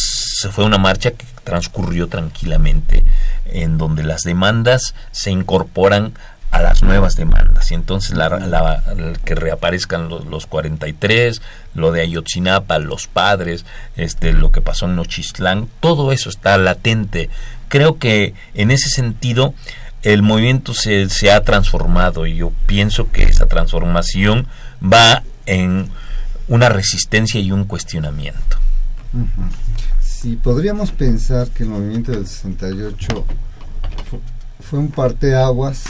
[0.52, 3.04] fue una marcha que transcurrió tranquilamente
[3.46, 6.14] en donde las demandas se incorporan
[6.52, 7.72] a las nuevas demandas.
[7.72, 11.42] Y entonces la, la- el que reaparezcan los, los 43,
[11.74, 13.66] lo de Ayotzinapa, los padres,
[13.96, 17.30] este, lo que pasó en Nochistlán, todo eso está latente.
[17.70, 19.56] Creo que en ese sentido
[20.04, 24.48] el movimiento se, se ha transformado y yo pienso que esa transformación
[24.84, 25.90] va en
[26.48, 28.58] una resistencia y un cuestionamiento.
[30.24, 33.26] Si podríamos pensar que el movimiento del 68
[34.10, 34.20] fu-
[34.62, 35.84] fue un parteaguas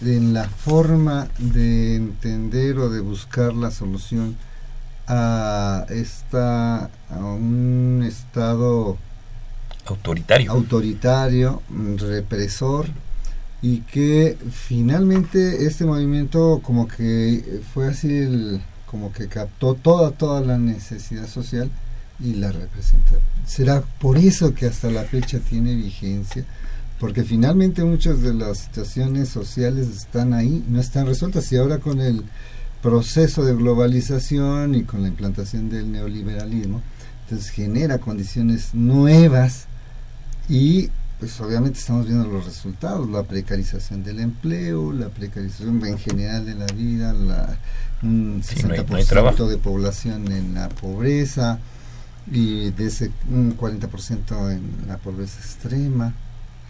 [0.00, 4.36] en la forma de entender o de buscar la solución
[5.08, 8.96] a esta a un estado
[9.86, 10.52] autoritario.
[10.52, 11.60] autoritario
[11.98, 12.86] represor
[13.60, 20.40] y que finalmente este movimiento como que fue así el como que captó toda toda
[20.42, 21.68] la necesidad social
[22.22, 23.12] y la representa
[23.46, 26.44] será por eso que hasta la fecha tiene vigencia
[26.98, 32.00] porque finalmente muchas de las situaciones sociales están ahí no están resueltas y ahora con
[32.00, 32.22] el
[32.82, 36.82] proceso de globalización y con la implantación del neoliberalismo
[37.24, 39.64] entonces genera condiciones nuevas
[40.48, 46.46] y pues obviamente estamos viendo los resultados, la precarización del empleo, la precarización en general
[46.46, 47.58] de la vida, la,
[48.02, 49.46] un Sí, no hay- 60% no hay trabajo.
[49.46, 51.58] de población en la pobreza
[52.30, 56.14] y de ese un 40% en la pobreza extrema,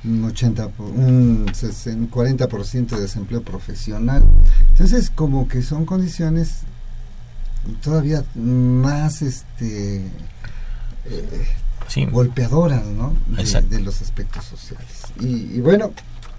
[0.05, 4.23] un 80 po- un 60 40% de desempleo profesional.
[4.71, 6.61] Entonces, como que son condiciones
[7.83, 9.97] todavía más este
[11.07, 11.47] eh,
[11.89, 12.05] Sí.
[12.07, 13.15] golpeadoras, ¿no?
[13.27, 14.87] De, de los aspectos sociales.
[15.21, 15.91] Y, y bueno,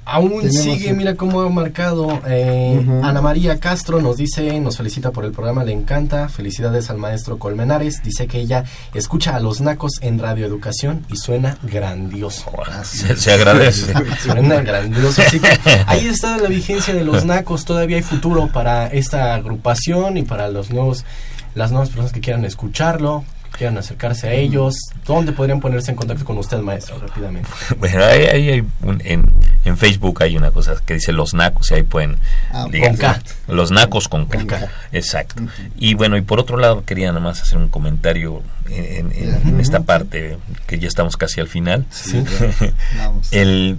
[0.03, 2.21] Aún tenemos sigue, mira cómo ha marcado.
[2.25, 2.83] eh.
[3.03, 6.27] Ana María Castro nos dice, nos felicita por el programa, le encanta.
[6.27, 8.01] Felicidades al maestro Colmenares.
[8.03, 8.63] Dice que ella
[8.95, 12.51] escucha a los nacos en Radio Educación y suena grandioso.
[12.83, 13.93] Se, se agradece.
[14.23, 15.21] Suena grandioso.
[15.21, 17.63] Así que ahí está la vigencia de los nacos.
[17.65, 21.05] Todavía hay futuro para esta agrupación y para los nuevos,
[21.53, 23.23] las nuevas personas que quieran escucharlo,
[23.57, 24.75] quieran acercarse a ellos.
[25.05, 27.49] ¿Dónde podrían ponerse en contacto con usted, maestro, rápidamente?
[27.77, 29.25] Bueno, ahí, ahí hay un- en,
[29.65, 32.17] en Facebook hay una cosa que dice los nacos y ahí pueden
[32.51, 33.21] Ah, con K.
[33.47, 34.37] los nacos con K.
[34.37, 34.69] Con K.
[34.91, 35.43] Exacto.
[35.77, 39.59] Y bueno, y por otro lado quería nada más hacer un comentario en, en- en
[39.59, 40.37] esta parte
[40.67, 41.85] que ya estamos casi al final.
[41.91, 42.23] Sí.
[42.97, 43.31] Vamos.
[43.31, 43.77] el,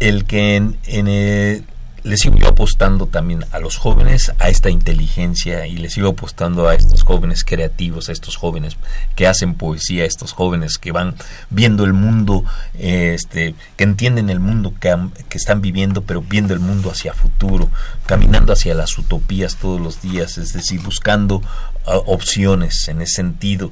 [0.00, 1.62] el que en, en, eh,
[2.06, 6.74] le sigo apostando también a los jóvenes, a esta inteligencia y le sigo apostando a
[6.74, 8.76] estos jóvenes creativos, a estos jóvenes
[9.16, 11.16] que hacen poesía, a estos jóvenes que van
[11.50, 12.44] viendo el mundo,
[12.78, 14.96] este, que entienden el mundo que,
[15.28, 17.70] que están viviendo, pero viendo el mundo hacia futuro,
[18.06, 21.42] caminando hacia las utopías todos los días, es decir, buscando
[21.86, 23.70] opciones en ese sentido.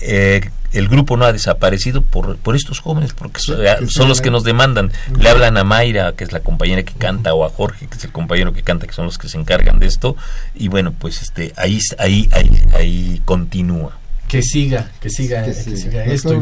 [0.00, 4.20] Eh, el grupo no ha desaparecido por, por estos jóvenes, porque so- que son los
[4.20, 4.92] que nos demandan.
[5.18, 8.04] Le hablan a Mayra, que es la compañera que canta, o a Jorge, que es
[8.04, 10.14] el compañero que canta, que son los que se encargan de esto.
[10.54, 13.96] Y bueno, pues este ahí, ahí, ahí, ahí continúa.
[14.28, 16.04] Que siga, que siga, Que que siga.
[16.04, 16.38] esto.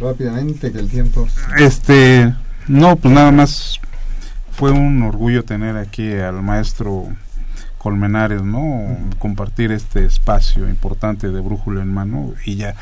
[0.00, 1.26] rápidamente que el tiempo
[1.58, 2.32] Este,
[2.66, 3.80] no, pues nada más
[4.50, 7.08] fue un orgullo tener aquí al maestro
[7.78, 8.96] Colmenares, ¿no?
[9.18, 12.74] Compartir este espacio importante de Brújula en Mano y ya.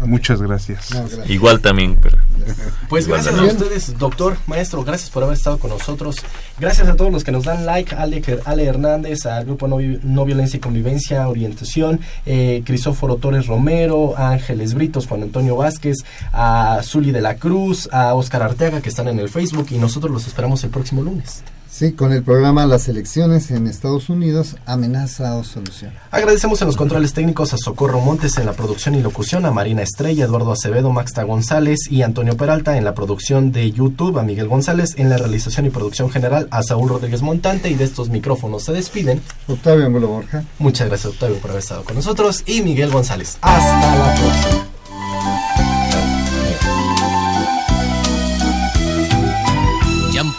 [0.00, 0.92] Muchas gracias.
[0.94, 1.28] No, gracias.
[1.28, 1.98] Igual también.
[2.00, 2.18] pero-
[2.88, 6.16] Pues igual gracias a ustedes, doctor, maestro, gracias por haber estado con nosotros.
[6.60, 10.24] Gracias a todos los que nos dan like, Ale, Ale Hernández, al Grupo no, No
[10.24, 15.96] Violencia y Convivencia, Orientación, eh, Crisóforo Torres Romero, a Ángeles Britos, Juan Antonio Vázquez,
[16.32, 20.12] a Zuli de la Cruz, a Oscar Arteaga, que están en el Facebook, y nosotros
[20.12, 21.42] los esperamos el próximo lunes.
[21.78, 25.92] Sí, con el programa Las elecciones en Estados Unidos, amenaza o solución.
[26.10, 29.82] Agradecemos en los controles técnicos a Socorro Montes en la producción y locución, a Marina
[29.82, 34.48] Estrella, Eduardo Acevedo, Maxta González y Antonio Peralta en la producción de YouTube, a Miguel
[34.48, 38.64] González en la realización y producción general, a Saúl Rodríguez Montante y de estos micrófonos
[38.64, 39.22] se despiden.
[39.46, 40.42] Octavio Angulo Borja.
[40.58, 43.38] Muchas gracias Octavio por haber estado con nosotros y Miguel González.
[43.40, 44.67] Hasta la próxima.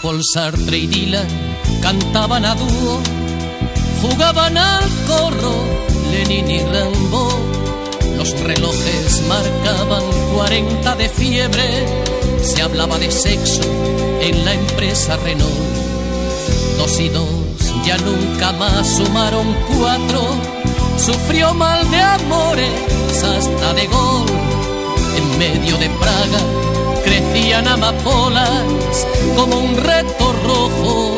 [0.02, 1.28] Jean-Paul Sartre y Dylan
[1.82, 3.00] cantaban a dúo,
[4.02, 5.56] jugaban al corro,
[6.12, 7.28] Lenin y Rambo.
[8.16, 10.04] Los relojes marcaban
[10.36, 11.86] 40 de fiebre,
[12.41, 13.62] se hablaba de sexo
[14.22, 15.52] en la empresa Renault.
[16.78, 17.28] Dos y dos
[17.86, 20.22] ya nunca más sumaron cuatro,
[20.97, 22.72] sufrió mal de amores
[23.38, 24.26] hasta de gol
[25.18, 26.68] en medio de Praga
[27.50, 31.18] crecían amapolas como un reto rojo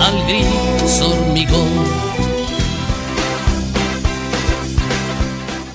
[0.00, 2.08] al gris hormigón.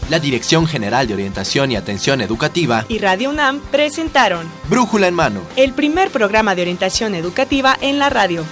[0.09, 5.41] la Dirección General de Orientación y Atención Educativa y Radio UNAM presentaron Brújula en Mano,
[5.55, 8.43] el primer programa de orientación educativa en la radio.